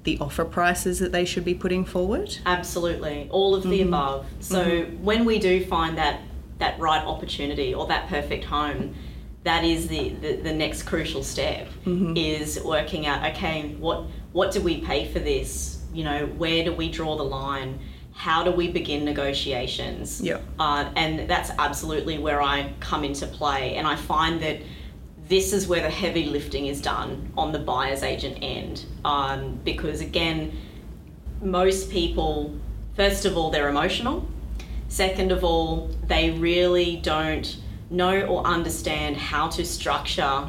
The 0.03 0.17
offer 0.19 0.43
prices 0.43 0.99
that 0.99 1.13
they 1.13 1.23
should 1.23 1.45
be 1.45 1.53
putting 1.53 1.85
forward. 1.85 2.37
Absolutely, 2.45 3.29
all 3.31 3.55
of 3.55 3.63
the 3.63 3.79
Mm-hmm. 3.79 3.87
above. 3.87 4.25
So 4.41 4.81
when 5.01 5.23
we 5.23 5.39
do 5.39 5.65
find 5.65 5.97
that 5.97 6.19
that 6.59 6.77
right 6.77 7.01
opportunity 7.01 7.73
or 7.73 7.87
that 7.87 8.09
perfect 8.09 8.43
home, 8.43 8.95
that 9.43 9.63
is 9.63 9.87
the, 9.87 10.09
the, 10.09 10.35
the 10.37 10.53
next 10.53 10.83
crucial 10.83 11.23
step 11.23 11.67
Mm-hmm. 11.85 12.15
is 12.15 12.61
working 12.63 13.05
out 13.05 13.29
okay 13.31 13.75
what 13.79 14.05
what 14.31 14.51
do 14.51 14.61
we 14.61 14.81
pay 14.81 15.11
for 15.11 15.19
this? 15.19 15.81
You 15.93 16.03
know 16.05 16.25
where 16.25 16.63
do 16.63 16.73
we 16.73 16.89
draw 16.89 17.15
the 17.17 17.23
line? 17.23 17.79
How 18.13 18.43
do 18.43 18.51
we 18.51 18.69
begin 18.71 19.05
negotiations? 19.05 20.21
Yep. 20.21 20.43
uh, 20.59 20.91
and 20.95 21.27
that's 21.29 21.49
absolutely 21.57 22.19
where 22.19 22.41
I 22.41 22.71
come 22.79 23.03
into 23.03 23.25
play. 23.27 23.75
And 23.75 23.87
I 23.87 23.95
find 23.95 24.39
that 24.41 24.59
this 25.27 25.51
is 25.53 25.67
where 25.67 25.81
the 25.81 25.89
heavy 25.89 26.25
lifting 26.25 26.67
is 26.67 26.79
done 26.81 27.31
on 27.37 27.51
the 27.51 27.59
buyer's 27.59 28.03
agent 28.03 28.37
end. 28.41 28.85
Um, 29.05 29.59
because 29.63 29.99
again 30.01 30.51
most 31.41 31.89
people 31.91 32.55
first 32.95 33.25
of 33.25 33.35
all 33.37 33.49
they're 33.51 33.69
emotional. 33.69 34.27
Second 34.87 35.31
of 35.31 35.43
all 35.43 35.89
they 36.07 36.31
really 36.31 36.97
don't 36.97 37.57
know 37.93 38.25
or 38.25 38.45
understand 38.45 39.15
how 39.15 39.47
to 39.49 39.65
structure 39.65 40.47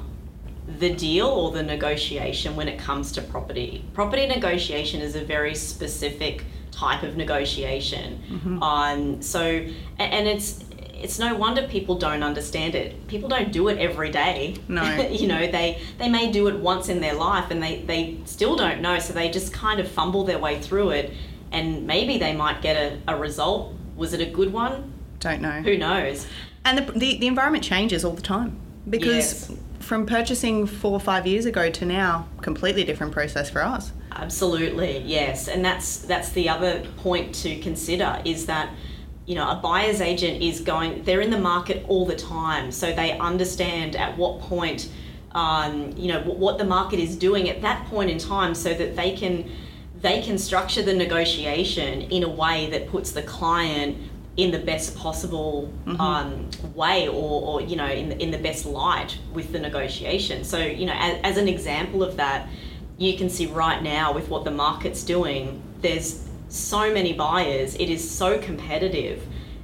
the 0.78 0.94
deal 0.94 1.26
or 1.26 1.52
the 1.52 1.62
negotiation 1.62 2.56
when 2.56 2.68
it 2.68 2.78
comes 2.78 3.12
to 3.12 3.22
property. 3.22 3.84
Property 3.92 4.26
negotiation 4.26 5.00
is 5.00 5.14
a 5.14 5.24
very 5.24 5.54
specific 5.54 6.44
type 6.70 7.02
of 7.02 7.16
negotiation. 7.16 8.20
Um, 8.62 9.22
so 9.22 9.42
and 9.98 10.28
it's 10.28 10.64
it's 10.94 11.18
no 11.18 11.34
wonder 11.34 11.68
people 11.68 11.96
don't 11.96 12.22
understand 12.22 12.74
it. 12.74 13.06
People 13.08 13.28
don't 13.28 13.52
do 13.52 13.68
it 13.68 13.78
every 13.78 14.10
day. 14.10 14.56
No. 14.68 14.82
you 15.10 15.28
know 15.28 15.46
they 15.50 15.80
they 15.98 16.08
may 16.08 16.32
do 16.32 16.48
it 16.48 16.56
once 16.56 16.88
in 16.88 17.00
their 17.00 17.14
life 17.14 17.50
and 17.50 17.62
they 17.62 17.82
they 17.82 18.18
still 18.24 18.56
don't 18.56 18.80
know 18.80 18.98
so 18.98 19.12
they 19.12 19.28
just 19.30 19.52
kind 19.52 19.80
of 19.80 19.88
fumble 19.88 20.24
their 20.24 20.38
way 20.38 20.60
through 20.60 20.90
it. 20.90 21.12
And 21.52 21.86
maybe 21.86 22.18
they 22.18 22.34
might 22.34 22.62
get 22.62 22.76
a, 22.76 23.12
a 23.12 23.16
result. 23.16 23.74
Was 23.96 24.12
it 24.12 24.20
a 24.20 24.26
good 24.26 24.52
one? 24.52 24.92
Don't 25.20 25.40
know. 25.40 25.60
who 25.62 25.78
knows 25.78 26.26
And 26.64 26.78
the, 26.78 26.92
the, 26.92 27.18
the 27.18 27.26
environment 27.26 27.64
changes 27.64 28.04
all 28.04 28.12
the 28.12 28.22
time 28.22 28.56
because 28.88 29.50
Yes. 29.50 29.52
from 29.80 30.06
purchasing 30.06 30.66
four 30.66 30.92
or 30.92 31.00
five 31.00 31.26
years 31.26 31.44
ago 31.46 31.70
to 31.70 31.84
now, 31.84 32.26
completely 32.40 32.84
different 32.84 33.12
process 33.12 33.50
for 33.50 33.62
us. 33.62 33.92
Absolutely, 34.12 34.98
yes, 34.98 35.48
and 35.48 35.64
that's 35.64 35.98
that's 35.98 36.30
the 36.30 36.48
other 36.48 36.84
point 36.98 37.34
to 37.36 37.58
consider 37.60 38.20
is 38.24 38.46
that 38.46 38.70
you 39.26 39.34
know 39.34 39.50
a 39.50 39.56
buyer's 39.56 40.00
agent 40.00 40.42
is 40.42 40.60
going 40.60 41.02
they're 41.02 41.20
in 41.20 41.30
the 41.30 41.38
market 41.38 41.84
all 41.88 42.06
the 42.06 42.14
time, 42.16 42.70
so 42.70 42.92
they 42.94 43.18
understand 43.18 43.96
at 43.96 44.16
what 44.16 44.40
point 44.40 44.88
um, 45.32 45.92
you 45.96 46.12
know 46.12 46.20
what 46.22 46.58
the 46.58 46.64
market 46.64 47.00
is 47.00 47.16
doing 47.16 47.50
at 47.50 47.60
that 47.62 47.84
point 47.86 48.08
in 48.08 48.18
time, 48.18 48.54
so 48.54 48.72
that 48.72 48.94
they 48.94 49.16
can 49.16 49.50
they 50.00 50.22
can 50.22 50.38
structure 50.38 50.82
the 50.82 50.94
negotiation 50.94 52.02
in 52.02 52.22
a 52.22 52.28
way 52.28 52.70
that 52.70 52.88
puts 52.88 53.10
the 53.12 53.22
client 53.22 53.96
in 54.36 54.50
the 54.50 54.58
best 54.58 54.96
possible 54.96 55.72
um, 56.00 56.50
way 56.74 57.06
or, 57.06 57.42
or 57.42 57.60
you 57.60 57.76
know 57.76 57.86
in 57.86 58.08
the, 58.08 58.22
in 58.22 58.30
the 58.30 58.38
best 58.38 58.66
light 58.66 59.16
with 59.32 59.52
the 59.52 59.58
negotiation. 59.58 60.44
So 60.44 60.58
you 60.58 60.86
know 60.86 60.96
as, 60.96 61.20
as 61.22 61.36
an 61.36 61.48
example 61.48 62.02
of 62.02 62.16
that 62.16 62.48
you 62.98 63.16
can 63.16 63.28
see 63.28 63.46
right 63.46 63.82
now 63.82 64.12
with 64.12 64.28
what 64.28 64.44
the 64.44 64.50
market's 64.50 65.02
doing 65.02 65.62
there's 65.80 66.26
so 66.48 66.92
many 66.92 67.12
buyers. 67.12 67.74
It 67.74 67.90
is 67.90 68.08
so 68.08 68.38
competitive. 68.38 69.22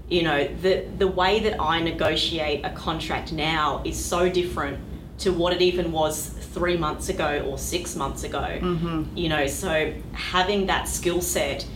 You 0.09 0.23
know 0.23 0.47
the 0.47 0.87
the 0.99 1.09
way 1.09 1.41
that 1.41 1.61
I 1.61 1.81
negotiate 1.81 2.65
a 2.65 2.71
contract 2.71 3.33
now 3.33 3.83
is 3.85 4.03
so 4.03 4.29
different 4.29 4.79
to 5.19 5.33
what 5.33 5.53
it 5.53 5.63
even 5.63 5.93
was 5.93 6.29
three 6.29 6.77
months 6.77 7.09
ago 7.09 7.47
or 7.49 7.59
six 7.59 7.95
months 7.95 8.25
ago. 8.25 8.59
Mm-hmm. 8.61 9.17
You 9.17 9.29
know, 9.29 9.47
so 9.47 9.93
having 10.13 10.67
that 10.67 10.89
skill 10.89 11.21
set 11.21 11.67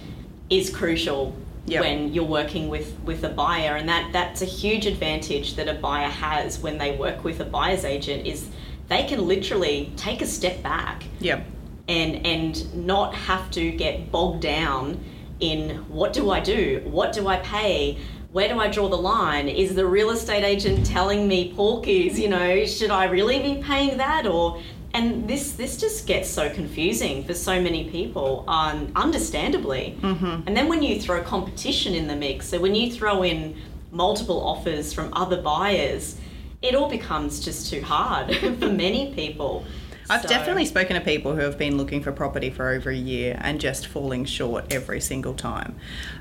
is 0.50 0.70
crucial 0.70 1.36
Yep. 1.66 1.80
when 1.80 2.12
you're 2.12 2.24
working 2.24 2.68
with 2.68 2.98
with 3.04 3.24
a 3.24 3.30
buyer, 3.30 3.76
and 3.76 3.88
that 3.88 4.12
that's 4.12 4.42
a 4.42 4.44
huge 4.44 4.84
advantage 4.86 5.54
that 5.56 5.66
a 5.68 5.74
buyer 5.74 6.10
has 6.10 6.58
when 6.58 6.76
they 6.78 6.96
work 6.96 7.24
with 7.24 7.40
a 7.40 7.44
buyer's 7.44 7.84
agent 7.84 8.26
is 8.26 8.48
they 8.88 9.04
can 9.04 9.26
literally 9.26 9.90
take 9.96 10.20
a 10.20 10.26
step 10.26 10.62
back 10.62 11.04
Yep. 11.20 11.44
and 11.88 12.26
and 12.26 12.74
not 12.86 13.14
have 13.14 13.50
to 13.52 13.70
get 13.70 14.12
bogged 14.12 14.42
down 14.42 15.02
in 15.40 15.70
what 15.88 16.12
do 16.12 16.30
I 16.30 16.40
do? 16.40 16.82
What 16.84 17.12
do 17.12 17.28
I 17.28 17.38
pay? 17.38 17.98
Where 18.32 18.48
do 18.48 18.58
I 18.58 18.68
draw 18.68 18.88
the 18.88 18.96
line? 18.96 19.48
Is 19.48 19.74
the 19.74 19.86
real 19.86 20.10
estate 20.10 20.44
agent 20.44 20.84
telling 20.84 21.26
me 21.28 21.54
porkies, 21.54 22.18
you 22.18 22.28
know, 22.28 22.64
should 22.66 22.90
I 22.90 23.04
really 23.04 23.38
be 23.40 23.62
paying 23.62 23.96
that 23.98 24.26
or 24.26 24.60
and 24.94 25.28
this 25.28 25.52
this 25.52 25.76
just 25.76 26.06
gets 26.06 26.28
so 26.30 26.48
confusing 26.48 27.24
for 27.24 27.34
so 27.34 27.60
many 27.60 27.90
people, 27.90 28.44
um, 28.46 28.92
understandably. 28.94 29.98
Mm-hmm. 30.00 30.46
And 30.46 30.56
then 30.56 30.68
when 30.68 30.82
you 30.82 31.00
throw 31.00 31.22
competition 31.22 31.94
in 31.94 32.06
the 32.06 32.16
mix, 32.16 32.48
so 32.48 32.60
when 32.60 32.74
you 32.76 32.90
throw 32.92 33.24
in 33.24 33.56
multiple 33.90 34.40
offers 34.46 34.92
from 34.92 35.12
other 35.12 35.42
buyers, 35.42 36.16
it 36.62 36.74
all 36.74 36.88
becomes 36.88 37.44
just 37.44 37.68
too 37.70 37.82
hard 37.82 38.34
for 38.60 38.68
many 38.68 39.12
people. 39.14 39.64
I've 40.08 40.22
So- 40.22 40.28
definitely 40.28 40.66
spoken 40.66 40.94
to 40.96 41.02
people 41.02 41.34
who 41.34 41.40
have 41.40 41.58
been 41.58 41.76
looking 41.76 42.02
for 42.02 42.12
property 42.12 42.50
for 42.50 42.68
over 42.68 42.90
a 42.90 42.96
year 42.96 43.38
and 43.42 43.60
just 43.60 43.88
falling 43.88 44.24
short 44.26 44.72
every 44.72 45.00
single 45.00 45.34
time. 45.34 45.76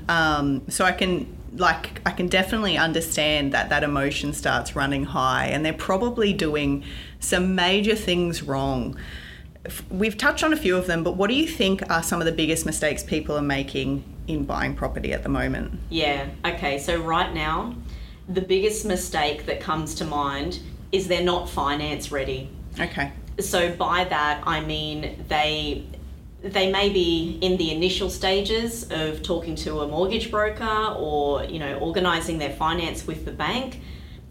Um, 0.08 0.62
so 0.68 0.84
I 0.84 0.92
can 0.92 1.26
like 1.56 2.00
I 2.04 2.10
can 2.10 2.28
definitely 2.28 2.76
understand 2.76 3.52
that 3.52 3.68
that 3.68 3.82
emotion 3.82 4.32
starts 4.32 4.74
running 4.74 5.04
high, 5.04 5.46
and 5.46 5.64
they're 5.64 5.72
probably 5.72 6.32
doing 6.32 6.84
some 7.20 7.54
major 7.54 7.94
things 7.94 8.42
wrong. 8.42 8.96
We've 9.90 10.16
touched 10.16 10.44
on 10.44 10.52
a 10.52 10.56
few 10.56 10.76
of 10.76 10.86
them, 10.86 11.02
but 11.02 11.16
what 11.16 11.30
do 11.30 11.34
you 11.34 11.46
think 11.46 11.88
are 11.90 12.02
some 12.02 12.20
of 12.20 12.26
the 12.26 12.32
biggest 12.32 12.66
mistakes 12.66 13.02
people 13.02 13.36
are 13.36 13.42
making 13.42 14.04
in 14.26 14.44
buying 14.44 14.74
property 14.74 15.12
at 15.12 15.22
the 15.22 15.28
moment? 15.28 15.78
Yeah, 15.90 16.28
okay. 16.44 16.78
So, 16.78 17.00
right 17.00 17.32
now, 17.32 17.74
the 18.28 18.42
biggest 18.42 18.84
mistake 18.84 19.46
that 19.46 19.60
comes 19.60 19.94
to 19.96 20.04
mind 20.04 20.60
is 20.92 21.08
they're 21.08 21.22
not 21.22 21.48
finance 21.48 22.12
ready. 22.12 22.50
Okay. 22.78 23.12
So, 23.40 23.74
by 23.74 24.04
that, 24.04 24.42
I 24.46 24.60
mean 24.60 25.24
they. 25.28 25.86
They 26.44 26.70
may 26.70 26.90
be 26.90 27.38
in 27.40 27.56
the 27.56 27.72
initial 27.72 28.10
stages 28.10 28.86
of 28.90 29.22
talking 29.22 29.54
to 29.56 29.80
a 29.80 29.88
mortgage 29.88 30.30
broker 30.30 30.94
or, 30.98 31.44
you 31.44 31.58
know, 31.58 31.78
organizing 31.78 32.36
their 32.36 32.52
finance 32.52 33.06
with 33.06 33.24
the 33.24 33.32
bank. 33.32 33.80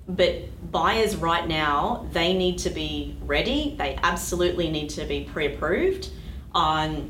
But 0.08 0.71
buyers 0.71 1.15
right 1.15 1.47
now, 1.47 2.08
they 2.12 2.34
need 2.34 2.60
to 2.60 2.69
be 2.69 3.17
ready. 3.21 3.76
They 3.80 3.97
absolutely 4.04 4.69
need 4.69 4.89
to 4.91 5.06
be 5.06 5.23
pre-approved. 5.23 6.12
Um, 6.54 7.10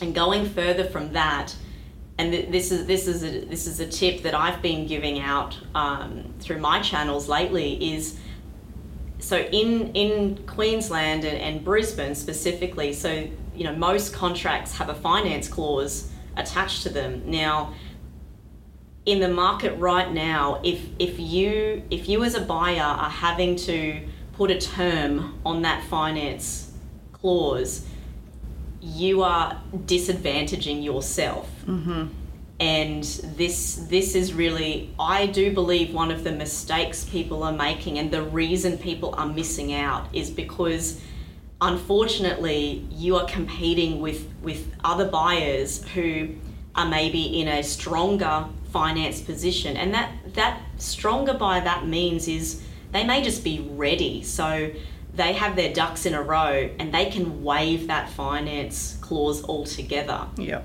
and 0.00 0.14
going 0.14 0.48
further 0.48 0.84
from 0.84 1.12
that, 1.14 1.54
and 2.18 2.32
th- 2.32 2.50
this 2.50 2.70
is 2.70 2.86
this 2.86 3.08
is 3.08 3.24
a, 3.24 3.44
this 3.46 3.66
is 3.66 3.80
a 3.80 3.86
tip 3.86 4.22
that 4.22 4.34
I've 4.34 4.62
been 4.62 4.86
giving 4.86 5.18
out 5.20 5.58
um, 5.74 6.34
through 6.38 6.58
my 6.58 6.80
channels 6.80 7.28
lately 7.28 7.94
is 7.94 8.18
so 9.18 9.38
in 9.38 9.92
in 9.94 10.46
Queensland 10.46 11.24
and, 11.24 11.38
and 11.38 11.64
Brisbane 11.64 12.14
specifically, 12.14 12.92
so 12.92 13.28
you 13.60 13.66
know 13.66 13.76
most 13.76 14.14
contracts 14.14 14.78
have 14.78 14.88
a 14.88 14.94
finance 14.94 15.46
clause 15.46 16.10
attached 16.34 16.82
to 16.84 16.88
them. 16.88 17.22
Now, 17.26 17.74
in 19.04 19.20
the 19.20 19.28
market 19.28 19.78
right 19.78 20.10
now, 20.10 20.62
if 20.64 20.80
if 20.98 21.20
you 21.20 21.82
if 21.90 22.08
you 22.08 22.24
as 22.24 22.34
a 22.34 22.40
buyer 22.40 22.80
are 22.80 23.10
having 23.10 23.56
to 23.56 24.00
put 24.32 24.50
a 24.50 24.58
term 24.58 25.38
on 25.44 25.60
that 25.60 25.84
finance 25.84 26.72
clause, 27.12 27.86
you 28.80 29.22
are 29.22 29.60
disadvantaging 29.74 30.82
yourself 30.82 31.50
mm-hmm. 31.66 32.06
and 32.60 33.04
this 33.36 33.74
this 33.90 34.14
is 34.14 34.32
really 34.32 34.88
I 34.98 35.26
do 35.26 35.52
believe 35.52 35.92
one 35.92 36.10
of 36.10 36.24
the 36.24 36.32
mistakes 36.32 37.04
people 37.04 37.42
are 37.42 37.52
making 37.52 37.98
and 37.98 38.10
the 38.10 38.22
reason 38.22 38.78
people 38.78 39.14
are 39.18 39.26
missing 39.26 39.74
out 39.74 40.08
is 40.14 40.30
because 40.30 40.98
unfortunately 41.60 42.86
you 42.90 43.16
are 43.16 43.26
competing 43.26 44.00
with 44.00 44.26
with 44.42 44.72
other 44.84 45.06
buyers 45.06 45.84
who 45.94 46.28
are 46.74 46.88
maybe 46.88 47.40
in 47.40 47.48
a 47.48 47.62
stronger 47.62 48.46
finance 48.72 49.20
position 49.20 49.76
and 49.76 49.92
that 49.92 50.10
that 50.34 50.60
stronger 50.78 51.34
by 51.34 51.60
that 51.60 51.86
means 51.86 52.28
is 52.28 52.62
they 52.92 53.04
may 53.04 53.22
just 53.22 53.44
be 53.44 53.68
ready 53.72 54.22
so 54.22 54.70
they 55.14 55.32
have 55.32 55.56
their 55.56 55.72
ducks 55.72 56.06
in 56.06 56.14
a 56.14 56.22
row 56.22 56.70
and 56.78 56.94
they 56.94 57.06
can 57.10 57.42
waive 57.42 57.88
that 57.88 58.08
finance 58.10 58.96
clause 59.00 59.44
altogether 59.44 60.26
Yep. 60.36 60.64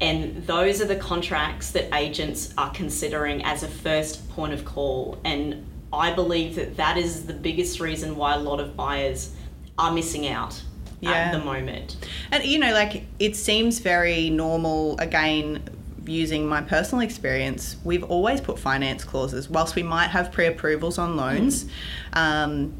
and 0.00 0.46
those 0.46 0.80
are 0.82 0.84
the 0.84 0.96
contracts 0.96 1.70
that 1.72 1.92
agents 1.94 2.52
are 2.58 2.70
considering 2.70 3.42
as 3.44 3.62
a 3.62 3.68
first 3.68 4.28
point 4.30 4.52
of 4.52 4.64
call. 4.64 5.18
And 5.24 5.66
I 5.92 6.12
believe 6.12 6.54
that 6.56 6.76
that 6.76 6.96
is 6.98 7.24
the 7.26 7.32
biggest 7.32 7.80
reason 7.80 8.14
why 8.16 8.34
a 8.34 8.38
lot 8.38 8.60
of 8.60 8.76
buyers 8.76 9.34
are 9.78 9.92
missing 9.92 10.26
out 10.26 10.60
Yeah. 11.00 11.12
at 11.12 11.32
the 11.32 11.38
moment. 11.38 11.96
And 12.32 12.44
you 12.44 12.58
know, 12.58 12.72
like 12.72 13.04
it 13.18 13.36
seems 13.36 13.78
very 13.78 14.30
normal 14.30 14.98
again 14.98 15.62
using 16.04 16.46
my 16.48 16.62
personal 16.62 17.04
experience, 17.04 17.76
we've 17.84 18.04
always 18.04 18.40
put 18.40 18.58
finance 18.58 19.04
clauses. 19.04 19.48
Whilst 19.48 19.76
we 19.76 19.82
might 19.82 20.08
have 20.08 20.32
pre-approvals 20.32 20.96
on 20.98 21.16
loans, 21.16 21.66
um, 22.14 22.72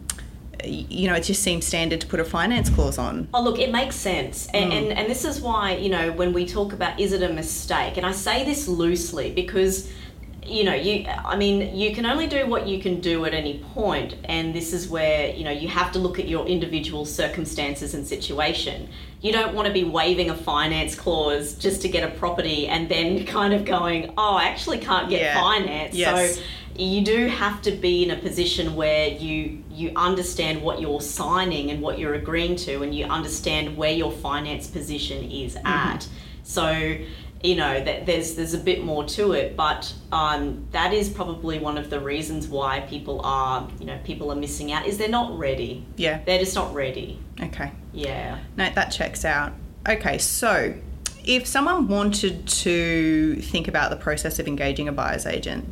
you 0.65 1.07
know, 1.09 1.15
it 1.15 1.23
just 1.23 1.43
seems 1.43 1.67
standard 1.67 2.01
to 2.01 2.07
put 2.07 2.21
a 2.21 2.25
finance 2.25 2.69
clause 2.71 2.99
on. 2.99 3.29
Oh, 3.35 3.43
look, 3.43 3.59
it 3.59 3.71
makes 3.71 3.97
sense. 3.97 4.49
And, 4.53 4.73
and, 4.73 4.93
and 4.93 5.09
this 5.09 5.25
is 5.25 5.41
why, 5.41 5.77
you 5.77 5.91
know, 5.91 6.11
when 6.13 6.33
we 6.33 6.47
talk 6.47 6.73
about 6.73 6.99
is 6.99 7.13
it 7.13 7.23
a 7.23 7.33
mistake, 7.33 7.97
and 7.97 8.05
I 8.05 8.13
say 8.13 8.45
this 8.45 8.67
loosely 8.67 9.31
because, 9.31 9.89
you 10.49 10.65
know, 10.65 10.75
you, 10.75 11.05
I 11.07 11.37
mean, 11.37 11.77
you 11.77 11.95
can 11.95 12.07
only 12.07 12.27
do 12.27 12.47
what 12.47 12.67
you 12.67 12.81
can 12.81 13.01
do 13.01 13.25
at 13.25 13.35
any 13.35 13.59
point, 13.75 14.17
and 14.25 14.55
this 14.55 14.73
is 14.73 14.89
where, 14.89 15.35
you 15.35 15.45
know, 15.45 15.51
you 15.51 15.69
have 15.69 15.93
to 15.93 15.99
look 15.99 16.19
at 16.19 16.29
your 16.29 16.47
individual 16.47 17.05
circumstances 17.05 17.95
and 17.95 18.07
situation. 18.07 18.89
You 19.21 19.33
don't 19.33 19.55
want 19.55 19.67
to 19.67 19.73
be 19.73 19.85
waiving 19.85 20.31
a 20.31 20.37
finance 20.37 20.95
clause 20.95 21.55
just 21.55 21.83
to 21.83 21.89
get 21.89 22.05
a 22.05 22.17
property 22.19 22.67
and 22.67 22.89
then 22.89 23.27
kind 23.39 23.55
of 23.55 23.65
going, 23.65 24.15
oh, 24.17 24.35
I 24.35 24.45
actually 24.45 24.79
can't 24.79 25.09
get 25.09 25.21
Yeah. 25.21 25.41
finance. 25.41 25.95
Yes. 25.95 26.37
So 26.37 26.43
you 26.79 27.03
do 27.03 27.27
have 27.27 27.61
to 27.63 27.73
be 27.73 28.05
in 28.05 28.13
a 28.13 28.17
position 28.17 28.77
where 28.77 29.09
you 29.09 29.63
you 29.71 29.91
understand 29.97 30.63
what 30.63 30.81
you're 30.81 31.01
signing 31.01 31.71
and 31.71 31.83
what 31.83 31.99
you're 31.99 32.15
agreeing 32.15 32.55
to 32.55 32.83
and 32.83 32.95
you 32.95 33.05
understand 33.07 33.77
where 33.77 33.91
your 33.91 34.13
finance 34.13 34.69
position 34.69 35.29
is 35.31 35.57
mm-hmm. 35.57 35.67
at 35.67 36.09
so 36.45 36.97
you 37.43 37.55
know 37.55 37.83
that 37.85 38.05
there's 38.07 38.35
there's 38.35 38.55
a 38.55 38.59
bit 38.59 38.83
more 38.85 39.05
to 39.05 39.33
it 39.33 39.57
but 39.57 39.93
um, 40.11 40.67
that 40.73 40.93
is 40.93 41.09
probably 41.09 41.59
one 41.59 41.79
of 41.79 41.89
the 41.91 42.01
reasons 42.01 42.49
why 42.49 42.81
people 42.81 43.21
are 43.23 43.69
you 43.79 43.87
know 43.87 43.99
people 44.05 44.33
are 44.33 44.37
missing 44.37 44.73
out 44.73 44.87
is 44.87 44.99
they're 44.99 45.09
not 45.09 45.39
ready 45.39 45.85
Yeah. 45.97 46.21
they're 46.25 46.41
just 46.41 46.55
not 46.57 46.75
ready 46.75 47.19
Okay. 47.41 47.71
yeah 47.93 48.39
No, 48.57 48.69
that 48.75 48.91
checks 48.91 49.25
out. 49.25 49.53
Okay, 49.89 50.19
so 50.19 50.75
if 51.25 51.47
someone 51.47 51.87
wanted 51.89 52.47
to 52.49 53.37
think 53.37 53.69
about 53.69 53.91
the 53.91 53.97
process 53.97 54.39
of 54.41 54.49
engaging 54.49 54.89
a 54.89 54.93
buyer's 54.93 55.25
agent, 55.25 55.65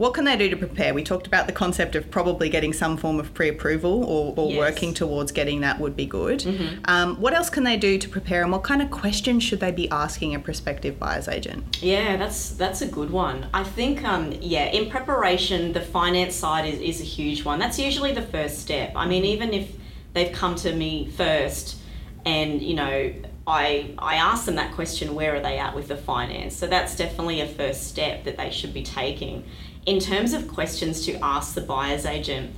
what 0.00 0.14
can 0.14 0.24
they 0.24 0.34
do 0.34 0.48
to 0.48 0.56
prepare? 0.56 0.94
We 0.94 1.04
talked 1.04 1.26
about 1.26 1.46
the 1.46 1.52
concept 1.52 1.94
of 1.94 2.10
probably 2.10 2.48
getting 2.48 2.72
some 2.72 2.96
form 2.96 3.20
of 3.20 3.34
pre 3.34 3.50
approval 3.50 4.02
or, 4.04 4.32
or 4.34 4.50
Yes. 4.50 4.58
working 4.58 4.94
towards 4.94 5.30
getting 5.30 5.60
that 5.60 5.78
would 5.78 5.94
be 5.94 6.06
good. 6.06 6.42
Um, 6.86 7.16
what 7.20 7.34
else 7.34 7.50
can 7.50 7.64
they 7.64 7.76
do 7.76 7.98
to 7.98 8.08
prepare 8.08 8.42
and 8.42 8.50
what 8.50 8.62
kind 8.62 8.80
of 8.80 8.90
questions 8.90 9.42
should 9.42 9.60
they 9.60 9.70
be 9.70 9.90
asking 9.90 10.34
a 10.34 10.38
prospective 10.38 10.98
buyer's 10.98 11.28
agent? 11.28 11.82
Yeah, 11.82 12.16
that's 12.16 12.52
that's 12.52 12.80
a 12.80 12.86
good 12.86 13.10
one. 13.10 13.48
I 13.52 13.62
think 13.62 14.02
um, 14.02 14.32
yeah, 14.40 14.68
in 14.70 14.88
preparation, 14.88 15.74
the 15.74 15.82
finance 15.82 16.34
side 16.34 16.64
is, 16.64 16.80
is 16.80 17.02
a 17.02 17.04
huge 17.04 17.44
one. 17.44 17.58
That's 17.58 17.78
usually 17.78 18.12
the 18.12 18.22
first 18.22 18.58
step. 18.60 18.92
I 18.96 19.06
mean, 19.06 19.26
even 19.26 19.52
if 19.52 19.70
they've 20.14 20.32
come 20.32 20.54
to 20.56 20.74
me 20.74 21.10
first, 21.14 21.76
and 22.24 22.62
you 22.62 22.72
know, 22.72 23.12
I 23.46 23.94
I 23.98 24.14
ask 24.14 24.46
them 24.46 24.54
that 24.54 24.72
question, 24.72 25.14
where 25.14 25.36
are 25.36 25.40
they 25.40 25.58
at 25.58 25.74
with 25.74 25.88
the 25.88 25.96
finance? 25.98 26.56
So 26.56 26.66
that's 26.66 26.96
definitely 26.96 27.42
a 27.42 27.46
first 27.46 27.86
step 27.88 28.24
that 28.24 28.38
they 28.38 28.50
should 28.50 28.72
be 28.72 28.82
taking. 28.82 29.44
In 29.86 29.98
terms 29.98 30.32
of 30.32 30.48
questions 30.48 31.04
to 31.06 31.18
ask 31.24 31.54
the 31.54 31.60
buyer's 31.60 32.06
agent, 32.06 32.54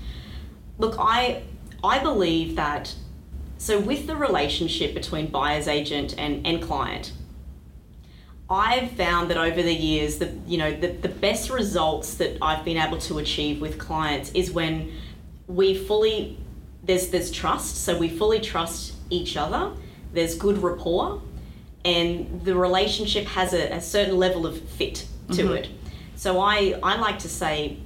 look, 0.79 0.97
I 0.99 1.43
I 1.85 1.99
believe 1.99 2.57
that 2.57 2.95
so 3.59 3.79
with 3.79 4.07
the 4.07 4.17
relationship 4.17 4.93
between 4.93 5.29
buyer's 5.29 5.69
agent 5.69 6.15
and, 6.19 6.45
and 6.47 6.61
client, 6.61 7.13
I've 8.51 8.91
found 8.93 9.31
that 9.31 9.37
over 9.37 9.63
the 9.63 9.75
years 9.75 10.19
that 10.19 10.31
you 10.47 10.59
know 10.59 10.73
the, 10.73 10.89
the 10.89 11.09
best 11.09 11.49
results 11.49 12.15
that 12.15 12.39
I've 12.43 12.65
been 12.65 12.77
able 12.77 12.99
to 12.99 13.19
achieve 13.19 13.61
with 13.61 13.79
clients 13.79 14.31
is 14.33 14.51
when 14.51 14.93
we 15.47 15.75
fully 15.75 16.39
there's 16.83 17.09
there's 17.09 17.31
trust. 17.31 17.85
So 17.85 17.97
we 17.97 18.09
fully 18.09 18.41
trust 18.41 18.95
each 19.11 19.37
other. 19.37 19.73
There's 20.13 20.35
good 20.35 20.59
rapport 20.59 21.23
and 21.85 22.45
the 22.45 22.55
relationship 22.55 23.27
has 23.27 23.53
a, 23.53 23.69
a 23.75 23.81
certain 23.81 24.17
level 24.17 24.47
of 24.47 24.61
fit 24.61 25.07
to 25.33 25.43
mm-hmm. 25.43 25.53
it 25.55 25.69
so 26.23 26.39
I, 26.39 26.79
I 26.85 26.99
like 26.99 27.19
to 27.19 27.29
say 27.29 27.79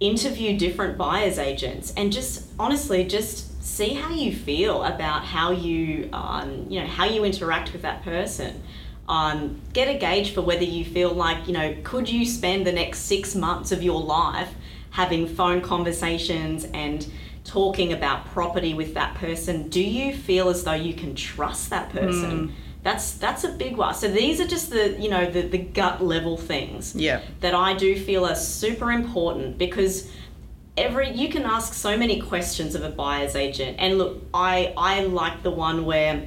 interview 0.00 0.58
different 0.58 0.98
buyers 0.98 1.38
agents 1.38 1.92
and 1.96 2.12
just 2.12 2.48
honestly 2.58 3.04
just 3.04 3.62
see 3.62 3.94
how 3.94 4.12
you 4.12 4.34
feel 4.34 4.82
about 4.82 5.24
how 5.24 5.52
you 5.52 6.08
um, 6.12 6.66
you 6.68 6.80
know 6.80 6.88
how 6.88 7.04
you 7.04 7.24
interact 7.24 7.72
with 7.72 7.82
that 7.82 8.02
person. 8.02 8.60
Um, 9.08 9.60
get 9.72 9.86
a 9.86 9.96
gauge 9.96 10.34
for 10.34 10.42
whether 10.42 10.64
you 10.64 10.84
feel 10.84 11.12
like 11.12 11.46
you 11.46 11.52
know 11.52 11.76
could 11.84 12.08
you 12.08 12.26
spend 12.26 12.66
the 12.66 12.72
next 12.72 13.02
six 13.02 13.36
months 13.36 13.70
of 13.70 13.80
your 13.80 14.02
life 14.02 14.52
having 14.90 15.28
phone 15.28 15.60
conversations 15.60 16.64
and 16.74 17.08
talking 17.44 17.92
about 17.92 18.26
property 18.26 18.74
with 18.74 18.94
that 18.94 19.14
person? 19.14 19.68
Do 19.68 19.80
you 19.80 20.16
feel 20.16 20.48
as 20.48 20.64
though 20.64 20.72
you 20.72 20.94
can 20.94 21.14
trust 21.14 21.70
that 21.70 21.90
person 21.90 22.52
that's 22.84 23.12
that's 23.14 23.42
a 23.44 23.48
big 23.48 23.76
one 23.76 23.94
so 23.94 24.08
these 24.08 24.40
are 24.40 24.46
just 24.46 24.70
the 24.70 24.96
you 25.00 25.08
know 25.08 25.28
the, 25.28 25.40
the 25.42 25.58
gut 25.58 26.04
level 26.04 26.36
things 26.36 26.94
Yeah. 26.94 27.22
that 27.40 27.54
I 27.54 27.74
do 27.74 27.98
feel 27.98 28.24
are 28.26 28.36
super 28.36 28.92
important 28.92 29.58
because 29.58 30.08
every 30.76 31.10
you 31.10 31.28
can 31.28 31.42
ask 31.42 31.72
so 31.74 31.96
many 31.96 32.20
questions 32.20 32.74
of 32.74 32.82
a 32.84 32.90
buyer's 32.90 33.34
agent 33.34 33.76
and 33.80 33.98
look 33.98 34.22
I 34.32 34.72
I 34.76 35.04
like 35.04 35.42
the 35.42 35.50
one 35.50 35.84
where 35.84 36.26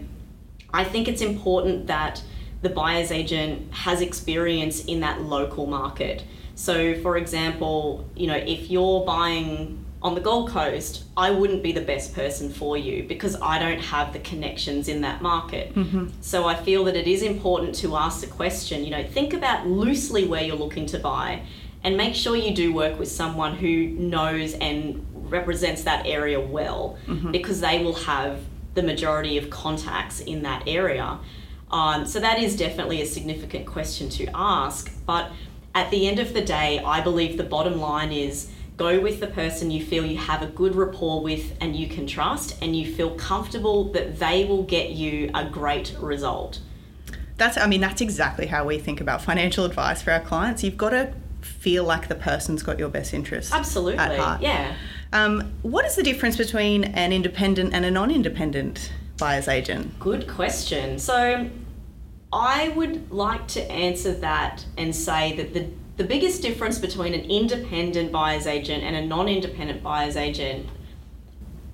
I 0.74 0.84
think 0.84 1.08
it's 1.08 1.22
important 1.22 1.88
that 1.88 2.22
the 2.62 2.70
buyer's 2.70 3.12
agent 3.12 3.72
has 3.72 4.02
experience 4.02 4.84
in 4.86 5.00
that 5.02 5.22
local 5.22 5.68
market. 5.68 6.24
So 6.56 7.00
for 7.02 7.18
example, 7.18 8.10
you 8.16 8.28
know, 8.28 8.36
if 8.36 8.72
you're 8.72 9.06
buying 9.06 9.86
on 10.02 10.14
the 10.14 10.22
Gold 10.22 10.50
Coast, 10.50 11.06
I 11.16 11.32
wouldn't 11.32 11.64
be 11.64 11.72
the 11.72 11.82
best 11.82 12.14
person 12.14 12.52
for 12.52 12.78
you 12.78 13.04
because 13.04 13.36
I 13.42 13.58
don't 13.58 13.80
have 13.80 14.14
the 14.14 14.20
connections 14.20 14.88
in 14.88 15.02
that 15.02 15.22
market. 15.22 15.74
So 16.22 16.46
I 16.46 16.56
feel 16.56 16.84
that 16.86 16.96
it 16.96 17.08
is 17.08 17.24
important 17.24 17.74
to 17.76 17.96
ask 17.96 18.22
the 18.22 18.28
question, 18.28 18.84
you 18.84 18.92
know, 18.92 19.04
think 19.04 19.34
about 19.34 19.66
loosely 19.68 20.26
where 20.26 20.44
you're 20.44 20.56
looking 20.56 20.86
to 20.88 21.00
buy 21.00 21.42
and 21.84 21.98
make 21.98 22.14
sure 22.14 22.36
you 22.36 22.54
do 22.54 22.72
work 22.74 23.00
with 23.00 23.10
someone 23.10 23.56
who 23.56 23.88
knows 23.88 24.54
and 24.54 25.06
represents 25.14 25.84
that 25.84 26.06
area 26.06 26.40
well 26.40 26.98
because 27.32 27.60
they 27.60 27.84
will 27.84 27.96
have 27.96 28.40
the 28.76 28.84
majority 28.84 29.38
of 29.38 29.50
contacts 29.50 30.20
in 30.20 30.44
that 30.44 30.64
area. 30.68 31.18
Um, 31.72 32.06
so 32.06 32.20
that 32.20 32.40
is 32.40 32.56
definitely 32.56 33.02
a 33.02 33.06
significant 33.06 33.66
question 33.66 34.10
to 34.10 34.28
ask. 34.34 34.92
But 35.06 35.32
at 35.74 35.90
the 35.92 36.08
end 36.08 36.20
of 36.20 36.34
the 36.34 36.42
day, 36.42 36.80
I 36.80 37.02
believe 37.02 37.38
the 37.38 37.44
bottom 37.44 37.80
line 37.80 38.12
is 38.12 38.52
go 38.78 39.00
with 39.00 39.20
the 39.20 39.28
person 39.28 39.72
you 39.72 39.84
feel 39.84 40.06
you 40.06 40.18
have 40.18 40.42
a 40.44 40.48
good 40.48 40.76
rapport 40.76 41.22
with 41.22 41.58
and 41.60 41.76
you 41.76 41.88
can 41.88 42.08
trust, 42.08 42.56
and 42.62 42.76
you 42.76 42.94
feel 42.94 43.12
comfortable 43.16 43.92
that 43.92 44.20
they 44.20 44.46
will 44.46 44.64
get 44.64 44.92
you 44.92 45.30
a 45.34 45.44
great 45.44 45.96
result. 46.00 46.60
That's, 47.38 47.58
I 47.58 47.68
mean, 47.68 47.82
that's 47.82 48.02
exactly 48.02 48.48
how 48.48 48.66
we 48.66 48.80
think 48.80 49.02
about 49.02 49.22
financial 49.22 49.66
advice 49.66 50.02
for 50.02 50.12
our 50.12 50.22
clients. 50.22 50.64
You've 50.64 50.78
got 50.78 50.92
to 50.92 51.14
feel 51.42 51.84
like 51.84 52.08
the 52.08 52.16
person's 52.16 52.64
got 52.64 52.80
your 52.80 52.90
best 52.90 53.14
interest. 53.14 53.54
Absolutely. 53.54 54.00
At 54.00 54.18
heart. 54.18 54.42
Yeah. 54.42 54.76
Um, 55.14 55.54
what 55.62 55.86
is 55.86 55.96
the 55.96 56.04
difference 56.04 56.36
between 56.36 56.84
an 56.84 57.14
independent 57.14 57.74
and 57.74 57.86
a 57.86 57.92
non 57.92 58.12
independent 58.12 58.92
buyer's 59.18 59.48
agent? 59.48 60.00
Good 60.00 60.28
question. 60.28 61.00
So, 61.00 61.50
I 62.34 62.70
would 62.70 63.12
like 63.12 63.48
to 63.50 63.72
answer 63.72 64.14
that 64.16 64.66
and 64.78 64.96
say 64.96 65.36
that 65.38 65.54
the, 65.54 65.68
the 65.98 66.04
biggest 66.04 66.42
difference 66.42 66.78
between 66.78 67.14
an 67.14 67.30
independent 67.30 68.12
buyer's 68.12 68.48
agent 68.48 68.84
and 68.84 68.96
a 68.96 69.06
non 69.06 69.28
independent 69.28 69.84
buyer's 69.84 70.16
agent, 70.16 70.68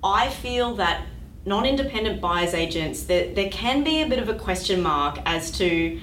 I 0.02 0.30
feel 0.30 0.74
that 0.76 1.06
non 1.44 1.66
independent 1.66 2.20
buyer's 2.20 2.54
agents, 2.54 3.04
there, 3.04 3.32
there 3.34 3.50
can 3.50 3.84
be 3.84 4.02
a 4.02 4.08
bit 4.08 4.18
of 4.18 4.28
a 4.28 4.34
question 4.34 4.82
mark 4.82 5.18
as 5.26 5.50
to 5.58 6.00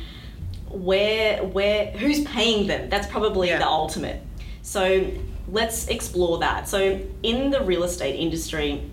where 0.70 1.44
where 1.44 1.88
who's 1.92 2.24
paying 2.24 2.68
them. 2.68 2.90
That's 2.90 3.08
probably 3.08 3.50
Yeah. 3.50 3.58
the 3.60 3.68
ultimate. 3.68 4.22
So 4.62 5.08
let's 5.48 5.88
explore 5.88 6.38
that. 6.40 6.70
So 6.70 7.00
in 7.24 7.50
the 7.50 7.62
real 7.62 7.84
estate 7.84 8.18
industry 8.18 8.84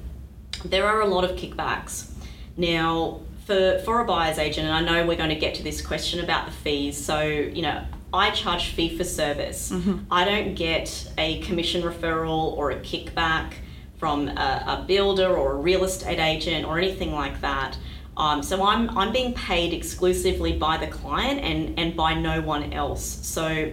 there 0.64 0.87
are 0.87 1.03
a 1.03 1.07
lot 1.07 1.23
of 1.23 1.37
kickbacks. 1.37 2.11
Now 2.57 3.21
for 3.47 3.79
for 3.85 4.01
a 4.01 4.05
buyer's 4.05 4.38
agent 4.38 4.67
and 4.67 4.77
i 4.77 4.81
know 4.81 5.07
we're 5.07 5.17
going 5.17 5.31
to 5.31 5.35
get 5.35 5.55
to 5.55 5.62
this 5.62 5.81
question 5.81 6.23
about 6.23 6.45
the 6.45 6.53
fees 6.53 7.03
so 7.03 7.23
you 7.23 7.62
know 7.62 7.83
i 8.12 8.31
charge 8.31 8.71
fee 8.71 8.97
for 8.97 9.05
service. 9.05 9.73
I 10.11 10.25
don't 10.25 10.55
get 10.55 11.12
a 11.18 11.40
commission 11.42 11.83
referral 11.83 12.57
or 12.57 12.71
a 12.71 12.81
kickback 12.81 13.55
from 13.99 14.29
a, 14.29 14.81
a 14.83 14.85
builder 14.87 15.37
or 15.37 15.53
a 15.53 15.57
real 15.57 15.85
estate 15.85 16.18
agent 16.18 16.66
or 16.66 16.79
anything 16.79 17.12
like 17.12 17.40
that. 17.40 17.77
Um, 18.16 18.42
so 18.42 18.64
I'm, 18.64 18.97
I'm 18.97 19.12
being 19.12 19.35
paid 19.35 19.73
exclusively 19.73 20.53
by 20.53 20.77
the 20.77 20.87
client 20.88 21.40
and, 21.40 21.79
and 21.79 21.97
by 21.97 22.14
no 22.14 22.40
one 22.40 22.73
else. 22.73 23.05
So 23.05 23.73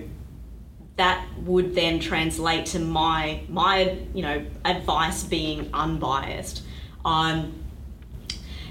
that 0.98 1.26
would 1.40 1.76
then 1.76 2.00
translate 2.00 2.66
to 2.68 2.80
my 2.80 3.42
my 3.50 3.98
you 4.14 4.22
know 4.22 4.46
advice 4.64 5.24
being 5.24 5.70
unbiased. 5.74 6.64
Um, 7.04 7.54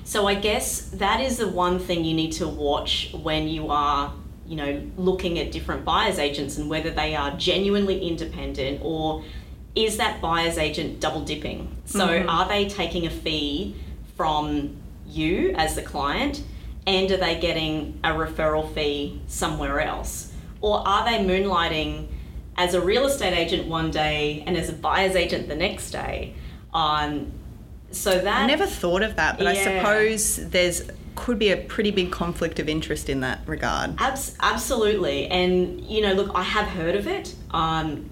so 0.04 0.26
I 0.26 0.34
guess 0.34 0.90
that 0.90 1.20
is 1.20 1.38
the 1.38 1.48
one 1.48 1.78
thing 1.78 2.04
you 2.04 2.14
need 2.14 2.32
to 2.32 2.48
watch 2.48 3.14
when 3.14 3.48
you 3.48 3.70
are, 3.70 4.12
you 4.46 4.56
know, 4.56 4.82
looking 4.96 5.38
at 5.38 5.52
different 5.52 5.84
buyer's 5.84 6.18
agents 6.18 6.58
and 6.58 6.68
whether 6.68 6.90
they 6.90 7.14
are 7.14 7.36
genuinely 7.36 8.06
independent 8.06 8.80
or 8.82 9.24
is 9.74 9.96
that 9.96 10.20
buyer's 10.20 10.58
agent 10.58 11.00
double 11.00 11.22
dipping? 11.22 11.76
So 11.84 12.24
are 12.28 12.48
they 12.48 12.68
taking 12.68 13.06
a 13.06 13.10
fee 13.10 13.74
from 14.16 14.76
you 15.06 15.52
as 15.56 15.74
the 15.74 15.82
client 15.82 16.42
and 16.86 17.10
are 17.10 17.16
they 17.16 17.38
getting 17.40 17.98
a 18.04 18.10
referral 18.10 18.72
fee 18.74 19.20
somewhere 19.26 19.80
else? 19.80 20.32
Or 20.60 20.86
are 20.86 21.04
they 21.04 21.24
moonlighting 21.24 22.08
as 22.56 22.74
a 22.74 22.80
real 22.80 23.06
estate 23.06 23.36
agent 23.36 23.68
one 23.68 23.90
day 23.90 24.44
and 24.46 24.56
as 24.56 24.68
a 24.68 24.72
buyer's 24.72 25.16
agent 25.16 25.48
the 25.48 25.56
next 25.56 25.90
day? 25.90 26.34
Um, 26.72 27.32
so 27.90 28.18
that 28.18 28.42
I 28.42 28.46
never 28.46 28.66
thought 28.66 29.02
of 29.02 29.16
that, 29.16 29.38
but 29.38 29.46
I 29.46 29.54
suppose 29.54 30.36
there's 30.50 30.82
could 31.14 31.38
be 31.38 31.50
a 31.50 31.56
pretty 31.56 31.90
big 31.90 32.10
conflict 32.10 32.58
of 32.58 32.68
interest 32.68 33.08
in 33.08 33.20
that 33.20 33.40
regard. 33.46 33.94
Abs- 33.98 34.36
absolutely, 34.40 35.26
and 35.28 35.80
you 35.84 36.00
know, 36.00 36.12
look, 36.12 36.30
I 36.34 36.42
have 36.42 36.66
heard 36.66 36.96
of 36.96 37.06
it 37.06 37.34
um, 37.50 38.10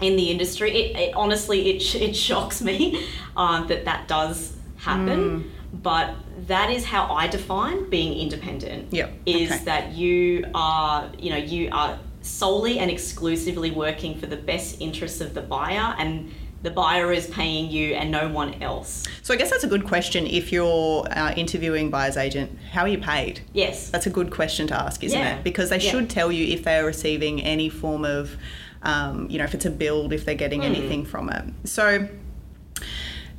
in 0.00 0.16
the 0.16 0.30
industry. 0.30 0.72
It, 0.72 0.96
it 0.96 1.14
honestly, 1.14 1.70
it, 1.70 1.80
sh- 1.80 1.96
it 1.96 2.16
shocks 2.16 2.60
me 2.62 3.06
um, 3.36 3.66
that 3.68 3.84
that 3.84 4.08
does 4.08 4.54
happen. 4.76 5.50
But 5.72 6.14
that 6.48 6.70
is 6.70 6.84
how 6.84 7.06
I 7.14 7.28
define 7.28 7.88
being 7.88 8.18
independent. 8.18 8.92
Yep, 8.92 9.12
Is 9.24 9.50
okay. 9.50 9.64
that 9.64 9.92
you 9.92 10.44
are, 10.54 11.10
you 11.18 11.30
know, 11.30 11.38
you 11.38 11.70
are 11.72 11.98
solely 12.20 12.78
and 12.78 12.90
exclusively 12.90 13.70
working 13.70 14.18
for 14.18 14.26
the 14.26 14.36
best 14.36 14.80
interests 14.80 15.20
of 15.20 15.32
the 15.32 15.40
buyer, 15.40 15.94
and 15.98 16.30
the 16.62 16.70
buyer 16.70 17.12
is 17.12 17.26
paying 17.26 17.70
you 17.70 17.94
and 17.94 18.10
no 18.10 18.28
one 18.28 18.62
else. 18.62 19.04
So 19.22 19.34
I 19.34 19.36
guess 19.36 19.50
that's 19.50 19.64
a 19.64 19.68
good 19.68 19.84
question. 19.84 20.26
If 20.26 20.52
you're 20.52 21.04
uh, 21.10 21.32
interviewing 21.36 21.90
buyer's 21.90 22.16
agent, 22.16 22.56
how 22.70 22.82
are 22.82 22.88
you 22.88 22.98
paid? 22.98 23.40
Yes. 23.52 23.90
That's 23.90 24.06
a 24.06 24.10
good 24.10 24.30
question 24.30 24.66
to 24.68 24.74
ask, 24.80 25.02
isn't 25.02 25.18
Yeah. 25.18 25.36
it? 25.38 25.44
Because 25.44 25.70
they 25.70 25.78
Yeah. 25.80 25.90
should 25.90 26.08
tell 26.08 26.30
you 26.30 26.46
if 26.54 26.62
they 26.64 26.76
are 26.78 26.84
receiving 26.84 27.42
any 27.42 27.68
form 27.68 28.04
of, 28.04 28.36
um, 28.82 29.26
you 29.28 29.38
know, 29.38 29.44
if 29.44 29.54
it's 29.54 29.64
a 29.66 29.70
build, 29.70 30.12
if 30.12 30.24
they're 30.24 30.34
getting 30.36 30.60
Hmm. 30.60 30.66
anything 30.66 31.04
from 31.04 31.30
it. 31.30 31.44
So 31.64 32.06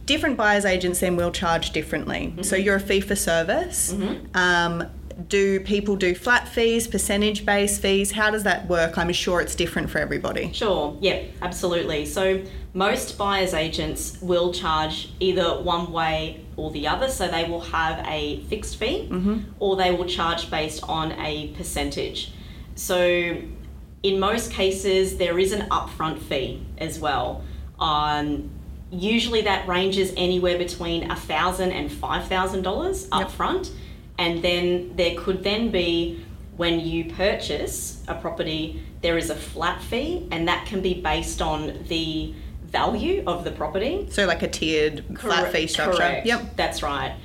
different 0.05 0.36
buyer's 0.36 0.65
agents 0.65 0.99
then 0.99 1.15
will 1.15 1.31
charge 1.31 1.71
differently. 1.71 2.33
So 2.41 2.55
Mm-hmm. 2.55 2.65
you're 2.65 2.75
a 2.75 2.79
fee 2.81 2.99
for 2.99 3.15
service. 3.15 3.95
Um, 4.33 4.83
do 5.28 5.60
people 5.60 5.95
do 5.95 6.15
flat 6.15 6.47
fees, 6.47 6.88
percentage 6.88 7.45
based 7.45 7.82
fees? 7.82 8.12
How 8.12 8.32
does 8.32 8.43
that 8.43 8.67
work? 8.67 8.97
I'm 8.97 9.12
sure 9.13 9.41
it's 9.41 9.56
different 9.56 9.89
for 9.89 9.99
everybody. 9.99 10.52
Sure, 10.54 10.97
yep, 11.02 11.32
absolutely. 11.41 12.06
So 12.06 12.43
most 12.73 13.17
buyer's 13.17 13.54
agents 13.54 14.17
will 14.21 14.54
charge 14.54 15.12
either 15.19 15.62
one 15.62 15.91
way 15.91 16.43
or 16.58 16.71
the 16.71 16.88
other. 16.88 17.10
So 17.10 17.28
they 17.28 17.45
will 17.45 17.62
have 17.62 18.06
a 18.08 18.41
fixed 18.43 18.78
fee 18.78 19.10
or 19.60 19.76
they 19.76 19.91
will 19.91 20.06
charge 20.06 20.49
based 20.49 20.84
on 20.84 21.12
a 21.13 21.49
percentage. 21.56 22.32
So 22.76 23.38
in 24.02 24.19
most 24.19 24.52
cases, 24.52 25.17
there 25.17 25.39
is 25.39 25.54
an 25.54 25.69
upfront 25.69 26.19
fee 26.19 26.65
as 26.78 26.99
well. 26.99 27.43
Um, 27.80 28.49
usually 28.91 29.41
that 29.41 29.67
ranges 29.67 30.13
anywhere 30.17 30.58
between 30.58 31.08
$1,000 31.10 31.71
and 31.71 31.89
$5,000 31.89 33.10
upfront. 33.10 33.71
And 34.17 34.43
then 34.43 34.95
there 34.95 35.15
could 35.15 35.43
then 35.43 35.71
be 35.71 36.23
when 36.58 36.80
you 36.80 37.12
purchase 37.13 38.04
a 38.08 38.15
property, 38.15 38.82
there 39.02 39.17
is 39.17 39.30
a 39.30 39.36
flat 39.36 39.82
fee, 39.82 40.28
and 40.32 40.47
that 40.47 40.65
can 40.67 40.82
be 40.82 41.02
based 41.02 41.41
on 41.41 41.84
the 41.88 42.34
value 42.65 43.23
of 43.26 43.43
the 43.43 43.52
property. 43.52 44.08
So 44.10 44.26
like 44.26 44.43
a 44.43 44.47
tiered 44.47 45.04
flat 45.19 45.52
fee 45.52 45.67
structure. 45.67 45.97
Correct. 45.97 46.26
Yep. 46.26 46.56
That's 46.56 46.84
right. 46.84 47.15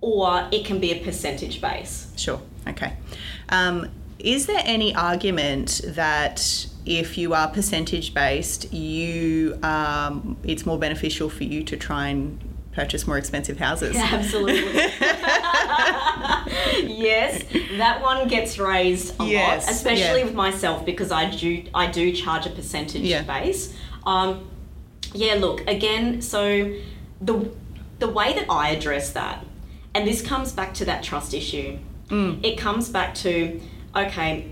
Or 0.00 0.48
it 0.52 0.64
can 0.64 0.78
be 0.78 0.92
a 0.92 1.04
percentage 1.04 1.60
base. 1.60 2.12
Sure. 2.16 2.40
Okay. 2.66 2.94
Um, 3.48 3.88
is 4.18 4.46
there 4.46 4.62
any 4.64 4.94
argument 4.94 5.80
that 5.84 6.66
if 6.84 7.16
you 7.18 7.34
are 7.34 7.48
percentage 7.48 8.14
based, 8.14 8.72
you 8.72 9.58
um, 9.62 10.36
it's 10.42 10.66
more 10.66 10.78
beneficial 10.78 11.28
for 11.28 11.44
you 11.44 11.62
to 11.64 11.76
try 11.76 12.08
and 12.08 12.40
purchase 12.78 13.08
more 13.08 13.18
expensive 13.18 13.58
houses? 13.58 13.96
Absolutely. 13.98 14.72
yes, 16.86 17.42
that 17.76 18.00
one 18.00 18.28
gets 18.28 18.56
raised 18.58 19.20
a 19.20 19.24
Yes, 19.24 19.64
lot, 19.66 19.72
especially 19.74 20.20
yeah. 20.20 20.24
with 20.26 20.34
myself 20.34 20.84
because 20.86 21.10
I 21.10 21.28
do 21.30 21.64
I 21.74 21.86
do 21.90 22.12
charge 22.12 22.46
a 22.46 22.50
percentage 22.50 23.02
Yeah. 23.02 23.22
base. 23.22 23.74
Um, 24.06 24.48
yeah, 25.12 25.34
look 25.34 25.60
again. 25.66 26.22
So 26.22 26.72
the 27.20 27.50
the 27.98 28.08
way 28.08 28.32
that 28.34 28.46
I 28.48 28.70
address 28.70 29.10
that, 29.12 29.44
and 29.94 30.06
this 30.06 30.22
comes 30.22 30.52
back 30.52 30.72
to 30.74 30.84
that 30.84 31.02
trust 31.02 31.34
issue. 31.34 31.78
It 32.10 32.56
comes 32.56 32.88
back 32.88 33.14
to 33.16 33.60
okay, 33.94 34.50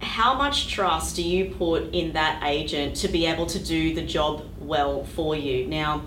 how 0.00 0.34
much 0.34 0.66
trust 0.68 1.14
do 1.16 1.22
you 1.22 1.54
put 1.54 1.94
in 1.94 2.14
that 2.14 2.42
agent 2.44 2.96
to 3.02 3.08
be 3.08 3.24
able 3.26 3.46
to 3.46 3.58
do 3.62 3.94
the 3.94 4.02
job 4.02 4.42
well 4.58 5.04
for 5.04 5.36
you? 5.36 5.66
Now, 5.68 6.02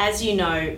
as 0.00 0.24
you 0.24 0.34
know, 0.34 0.76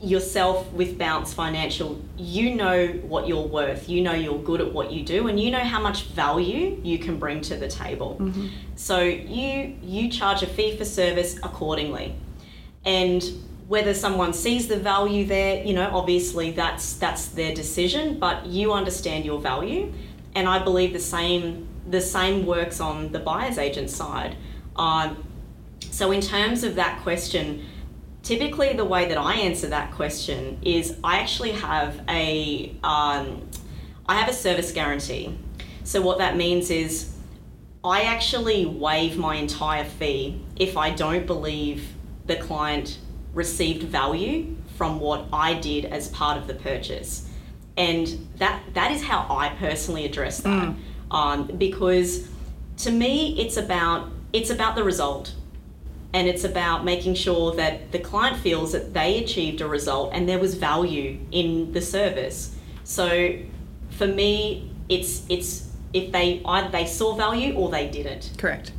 yourself 0.00 0.72
with 0.72 0.96
Bounce 0.96 1.34
Financial, 1.34 2.00
you 2.16 2.54
know 2.54 2.86
what 3.02 3.28
you're 3.28 3.46
worth, 3.46 3.86
you 3.86 4.00
know 4.00 4.14
you're 4.14 4.38
good 4.38 4.62
at 4.62 4.72
what 4.72 4.90
you 4.90 5.04
do, 5.04 5.28
and 5.28 5.38
you 5.38 5.50
know 5.50 5.58
how 5.58 5.80
much 5.80 6.04
value 6.04 6.80
you 6.82 6.98
can 6.98 7.18
bring 7.18 7.42
to 7.42 7.56
the 7.56 7.68
table. 7.68 8.16
So 8.76 9.00
you 9.00 9.76
you 9.82 10.10
charge 10.10 10.42
a 10.42 10.46
fee 10.46 10.76
for 10.78 10.86
service 10.86 11.36
accordingly. 11.42 12.14
And 12.86 13.22
whether 13.68 13.92
someone 13.92 14.32
sees 14.32 14.68
the 14.68 14.78
value 14.78 15.26
there, 15.26 15.62
you 15.62 15.74
know, 15.74 15.90
obviously 15.92 16.52
that's 16.52 16.94
that's 16.94 17.26
their 17.26 17.54
decision, 17.54 18.18
but 18.18 18.46
you 18.46 18.72
understand 18.72 19.26
your 19.26 19.40
value. 19.40 19.92
And 20.34 20.48
I 20.48 20.60
believe 20.60 20.94
the 20.94 20.98
same 20.98 21.68
the 21.90 22.00
same 22.00 22.46
works 22.46 22.80
on 22.80 23.12
the 23.12 23.18
buyer's 23.18 23.58
agent 23.58 23.90
side. 23.90 24.36
Um, 24.76 25.24
so 25.90 26.12
in 26.12 26.20
terms 26.20 26.62
of 26.64 26.76
that 26.76 27.02
question, 27.02 27.66
typically 28.30 28.72
the 28.74 28.84
way 28.84 29.08
that 29.08 29.18
I 29.18 29.34
answer 29.34 29.66
that 29.66 29.90
question 29.90 30.60
is 30.62 30.96
I 31.02 31.18
actually 31.18 31.50
have 31.50 32.00
a 32.08 32.72
um, 32.84 33.48
I 34.06 34.14
have 34.20 34.28
a 34.28 34.32
service 34.32 34.70
guarantee. 34.70 35.36
So 35.82 36.00
what 36.00 36.18
that 36.18 36.36
means 36.36 36.70
is 36.70 37.12
I 37.82 38.02
actually 38.02 38.66
waive 38.66 39.18
my 39.18 39.34
entire 39.34 39.84
fee 39.84 40.40
if 40.54 40.76
I 40.76 40.90
don't 40.90 41.26
believe 41.26 41.88
the 42.26 42.36
client 42.36 42.98
received 43.34 43.82
value 43.82 44.56
from 44.76 45.00
what 45.00 45.26
I 45.32 45.54
did 45.54 45.86
as 45.86 46.06
part 46.06 46.38
of 46.38 46.46
the 46.46 46.54
purchase. 46.54 47.28
And 47.76 48.28
that 48.36 48.62
that 48.74 48.92
is 48.92 49.02
how 49.02 49.26
I 49.28 49.48
personally 49.58 50.04
address 50.04 50.38
that. 50.42 50.76
Um, 51.10 51.48
because 51.58 52.28
to 52.76 52.92
me 52.92 53.40
it's 53.40 53.56
about 53.56 54.08
it's 54.32 54.50
about 54.50 54.76
the 54.76 54.84
result 54.84 55.34
and 56.12 56.26
it's 56.26 56.44
about 56.44 56.84
making 56.84 57.14
sure 57.14 57.54
that 57.54 57.92
the 57.92 57.98
client 57.98 58.36
feels 58.38 58.72
that 58.72 58.92
they 58.92 59.22
achieved 59.22 59.60
a 59.60 59.66
result 59.66 60.10
and 60.12 60.28
there 60.28 60.38
was 60.38 60.54
value 60.54 61.18
in 61.30 61.72
the 61.72 61.80
service. 61.80 62.54
So 62.84 63.38
for 63.90 64.06
me, 64.06 64.70
it's 64.88 65.24
it's 65.28 65.70
if 65.92 66.10
they 66.12 66.42
either 66.44 66.68
they 66.70 66.86
saw 66.86 67.14
value 67.14 67.54
or 67.54 67.70
they 67.70 67.88
didn't. 67.88 68.32
Correct. 68.38 68.72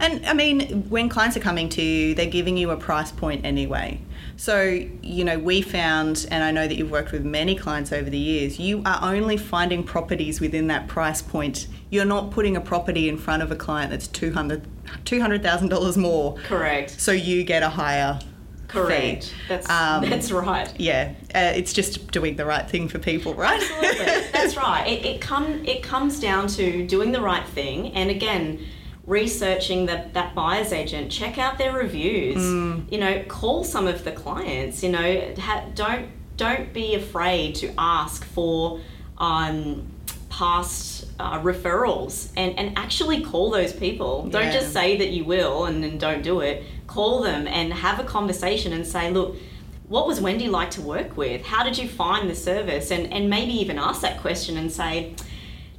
And 0.00 0.24
I 0.26 0.32
mean, 0.32 0.88
when 0.88 1.08
clients 1.08 1.36
are 1.36 1.40
coming 1.40 1.68
to 1.70 1.82
you, 1.82 2.14
they're 2.14 2.26
giving 2.26 2.56
you 2.56 2.70
a 2.70 2.76
price 2.76 3.12
point 3.12 3.44
anyway. 3.44 4.00
So, 4.38 4.62
you 5.02 5.24
know, 5.24 5.36
we 5.36 5.62
found, 5.62 6.24
and 6.30 6.44
I 6.44 6.52
know 6.52 6.68
that 6.68 6.76
you've 6.76 6.92
worked 6.92 7.10
with 7.10 7.24
many 7.24 7.56
clients 7.56 7.92
over 7.92 8.08
the 8.08 8.16
years, 8.16 8.56
you 8.60 8.82
are 8.86 9.00
only 9.02 9.36
finding 9.36 9.82
properties 9.82 10.40
within 10.40 10.68
that 10.68 10.86
price 10.86 11.20
point. 11.20 11.66
You're 11.90 12.04
not 12.04 12.30
putting 12.30 12.56
a 12.56 12.60
property 12.60 13.08
in 13.08 13.18
front 13.18 13.42
of 13.42 13.50
a 13.50 13.56
client 13.56 13.90
that's 13.90 14.06
$200,000 14.06 14.62
$200, 15.04 15.96
more. 15.96 16.36
Correct. 16.44 16.90
So 16.90 17.10
you 17.10 17.42
get 17.42 17.64
a 17.64 17.68
higher 17.68 18.20
Correct. 18.68 19.24
fee. 19.24 19.32
That's 19.48 19.68
Um, 19.68 20.08
that's 20.08 20.30
right. 20.30 20.72
Yeah, 20.78 21.14
uh, 21.34 21.52
it's 21.56 21.72
just 21.72 22.12
doing 22.12 22.36
the 22.36 22.44
right 22.44 22.68
thing 22.70 22.86
for 22.86 23.00
people, 23.00 23.34
right? 23.34 23.60
Absolutely. 23.60 24.30
That's 24.32 24.56
right. 24.56 24.86
It, 24.86 25.04
it 25.04 25.20
come 25.20 25.64
it 25.64 25.82
comes 25.82 26.20
down 26.20 26.46
to 26.48 26.86
doing 26.86 27.10
the 27.10 27.20
right 27.20 27.46
thing 27.48 27.92
and 27.94 28.08
again 28.08 28.60
researching 29.08 29.86
that 29.86 30.12
that 30.14 30.34
buyer's 30.34 30.72
agent 30.72 31.10
check 31.10 31.38
out 31.38 31.58
their 31.58 31.72
reviews. 31.72 32.36
You 32.92 32.98
know 32.98 33.24
call 33.26 33.64
some 33.64 33.86
of 33.86 34.04
the 34.04 34.12
clients 34.12 34.82
you 34.82 34.90
know 34.90 35.34
ha, 35.38 35.64
don't 35.74 36.08
don't 36.36 36.72
be 36.72 36.94
afraid 36.94 37.56
to 37.56 37.72
ask 37.76 38.24
for 38.24 38.80
um, 39.16 39.84
past 40.28 41.06
uh, 41.18 41.40
referrals 41.40 42.30
and, 42.36 42.56
and 42.56 42.78
actually 42.78 43.22
call 43.22 43.50
those 43.50 43.72
people. 43.72 44.28
Don't 44.28 44.52
just 44.52 44.72
say 44.72 44.96
that 44.98 45.08
you 45.08 45.24
will 45.24 45.64
and 45.64 45.82
then 45.82 45.98
don't 45.98 46.22
do 46.22 46.40
it. 46.40 46.64
Call 46.86 47.22
them 47.22 47.48
and 47.48 47.72
have 47.72 47.98
a 47.98 48.04
conversation 48.04 48.72
and 48.72 48.86
say 48.86 49.10
look 49.10 49.36
what 49.88 50.06
was 50.06 50.20
Wendy 50.20 50.48
like 50.48 50.70
to 50.72 50.82
work 50.82 51.16
with? 51.16 51.42
How 51.42 51.64
did 51.64 51.78
you 51.78 51.88
find 51.88 52.28
the 52.28 52.34
service? 52.34 52.90
And 52.90 53.12
and 53.12 53.28
maybe 53.30 53.52
even 53.52 53.78
ask 53.78 54.02
that 54.02 54.20
question 54.20 54.56
and 54.56 54.70
say, 54.70 55.14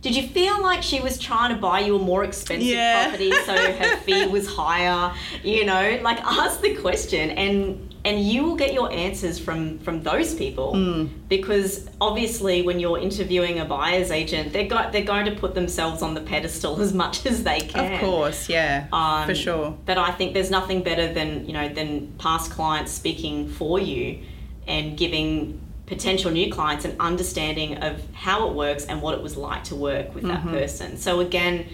did 0.02 0.16
you 0.16 0.24
feel 0.28 0.62
like 0.62 0.82
she 0.82 1.02
was 1.02 1.18
trying 1.20 1.54
to 1.54 1.60
buy 1.62 1.80
you 1.82 1.96
a 1.98 2.00
more 2.00 2.24
expensive 2.24 2.68
Yeah. 2.68 3.04
property 3.04 3.32
so 3.32 3.54
her 3.54 3.98
fee 4.06 4.28
was 4.28 4.48
higher? 4.48 5.14
You 5.44 5.66
know, 5.66 6.00
like 6.02 6.20
ask 6.24 6.62
the 6.62 6.76
question 6.76 7.32
and 7.32 7.86
and 8.06 8.22
you 8.22 8.44
will 8.46 8.56
get 8.56 8.74
your 8.74 8.90
answers 8.94 9.38
from 9.38 9.78
from 9.80 10.02
those 10.04 10.34
people 10.34 10.74
Hmm. 10.74 11.08
because 11.28 11.90
obviously 12.00 12.62
when 12.62 12.80
you're 12.80 12.98
interviewing 12.98 13.60
a 13.60 13.66
buyer's 13.66 14.10
agent 14.10 14.54
they're 14.54 14.68
got 14.70 14.94
they're 14.94 15.04
going 15.04 15.26
to 15.26 15.36
put 15.36 15.54
themselves 15.54 16.02
on 16.02 16.14
the 16.14 16.22
pedestal 16.22 16.80
as 16.80 16.94
much 16.94 17.26
as 17.32 17.44
they 17.44 17.60
can 17.60 17.94
Of 17.96 18.00
course, 18.00 18.48
yeah, 18.48 18.88
um, 18.94 19.28
for 19.28 19.36
sure. 19.36 19.78
But 19.86 19.98
I 19.98 20.12
think 20.12 20.34
there's 20.34 20.50
nothing 20.50 20.82
better 20.82 21.12
than 21.14 21.46
you 21.46 21.52
know 21.52 21.68
than 21.68 22.14
past 22.18 22.52
clients 22.52 22.94
speaking 22.94 23.50
for 23.50 23.80
you 23.82 24.20
and 24.66 24.98
giving 24.98 25.60
potential 25.90 26.32
new 26.32 26.52
clients 26.52 26.86
an 26.86 26.96
understanding 27.00 27.78
of 27.84 28.02
how 28.14 28.48
it 28.48 28.56
works 28.56 28.86
and 28.86 29.02
what 29.02 29.16
it 29.16 29.22
was 29.22 29.36
like 29.36 29.64
to 29.66 29.76
work 29.76 30.16
with 30.16 30.24
Mm-hmm. 30.24 30.48
that 30.52 30.60
person. 30.60 30.98
So 30.98 31.20
again, 31.20 31.66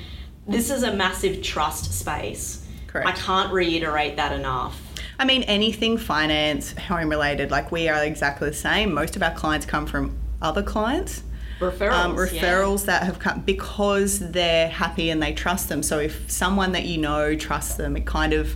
this 0.47 0.71
is 0.71 0.83
a 0.83 0.93
massive 0.93 1.43
trust 1.43 1.93
space. 1.93 2.65
Correct. 2.87 3.07
I 3.07 3.11
can't 3.11 3.51
reiterate 3.51 4.15
that 4.15 4.31
enough. 4.31 4.81
I 5.19 5.25
mean, 5.25 5.43
anything 5.43 5.97
finance, 5.97 6.73
home 6.77 7.09
related, 7.09 7.51
like 7.51 7.71
we 7.71 7.87
are 7.89 8.03
exactly 8.03 8.49
the 8.49 8.55
same. 8.55 8.93
Most 8.93 9.15
of 9.15 9.23
our 9.23 9.33
clients 9.33 9.65
come 9.65 9.85
from 9.85 10.17
other 10.41 10.63
clients. 10.63 11.23
Referrals. 11.59 11.91
Um, 11.91 12.11
yeah. 12.11 12.25
referrals 12.25 12.85
that 12.85 13.03
have 13.03 13.19
come 13.19 13.41
because 13.41 14.19
they're 14.31 14.67
happy 14.69 15.09
and 15.09 15.21
they 15.23 15.33
trust 15.33 15.69
them. 15.69 15.83
So 15.83 15.99
if 15.99 16.29
someone 16.29 16.71
that 16.73 16.83
you 16.85 16.97
know 16.97 17.35
trusts 17.35 17.75
them, 17.75 17.95
it 17.95 18.05
kind 18.05 18.33
of 18.33 18.55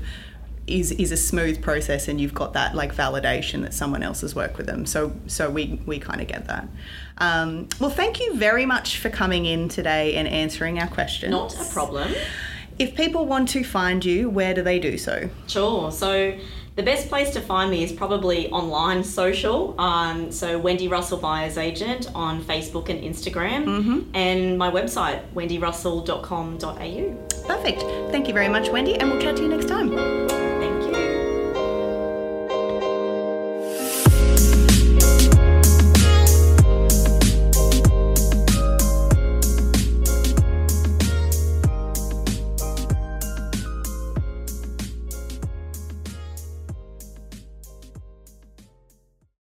is 0.69 0.91
is 0.93 1.11
a 1.11 1.17
smooth 1.17 1.61
process, 1.61 2.07
and 2.07 2.19
you've 2.21 2.33
got 2.33 2.53
that 2.53 2.75
like 2.75 2.95
validation 2.95 3.61
that 3.63 3.73
someone 3.73 4.03
else 4.03 4.21
has 4.21 4.35
worked 4.35 4.57
with 4.57 4.67
them. 4.67 4.85
So 4.85 5.11
so 5.27 5.49
we 5.49 5.81
we 5.85 5.99
kind 5.99 6.21
of 6.21 6.27
get 6.27 6.47
that. 6.47 6.67
Um, 7.17 7.67
well, 7.79 7.89
thank 7.89 8.19
you 8.19 8.35
very 8.35 8.65
much 8.65 8.97
for 8.99 9.09
coming 9.09 9.45
in 9.45 9.67
today 9.69 10.15
and 10.15 10.27
answering 10.27 10.79
our 10.79 10.87
questions. 10.87 11.31
Not 11.31 11.55
a 11.59 11.65
problem. 11.73 12.13
If 12.77 12.95
people 12.95 13.25
want 13.25 13.49
to 13.49 13.63
find 13.63 14.05
you, 14.05 14.29
where 14.29 14.53
do 14.53 14.61
they 14.61 14.79
do 14.79 14.97
so? 14.97 15.29
Sure. 15.47 15.91
So 15.91 16.33
the 16.77 16.83
best 16.83 17.09
place 17.09 17.31
to 17.31 17.41
find 17.41 17.69
me 17.69 17.83
is 17.83 17.91
probably 17.91 18.49
online 18.51 19.03
social. 19.03 19.75
Um, 19.77 20.31
so 20.31 20.57
Wendy 20.57 20.87
Russell 20.87 21.17
Buyers 21.17 21.57
Agent 21.57 22.09
on 22.15 22.41
Facebook 22.41 22.87
and 22.87 23.03
Instagram, 23.03 23.65
Mm-hmm. 23.65 24.15
and 24.15 24.57
my 24.57 24.71
website 24.71 25.21
wendyrussell.com.au. 25.33 27.45
Perfect. 27.47 27.81
Thank 28.11 28.27
you 28.29 28.33
very 28.33 28.47
much, 28.47 28.69
Wendy, 28.69 28.95
and 28.95 29.11
we'll 29.11 29.19
chat 29.21 29.35
to 29.37 29.41
you 29.43 29.49
next 29.49 29.67
time. 29.67 30.48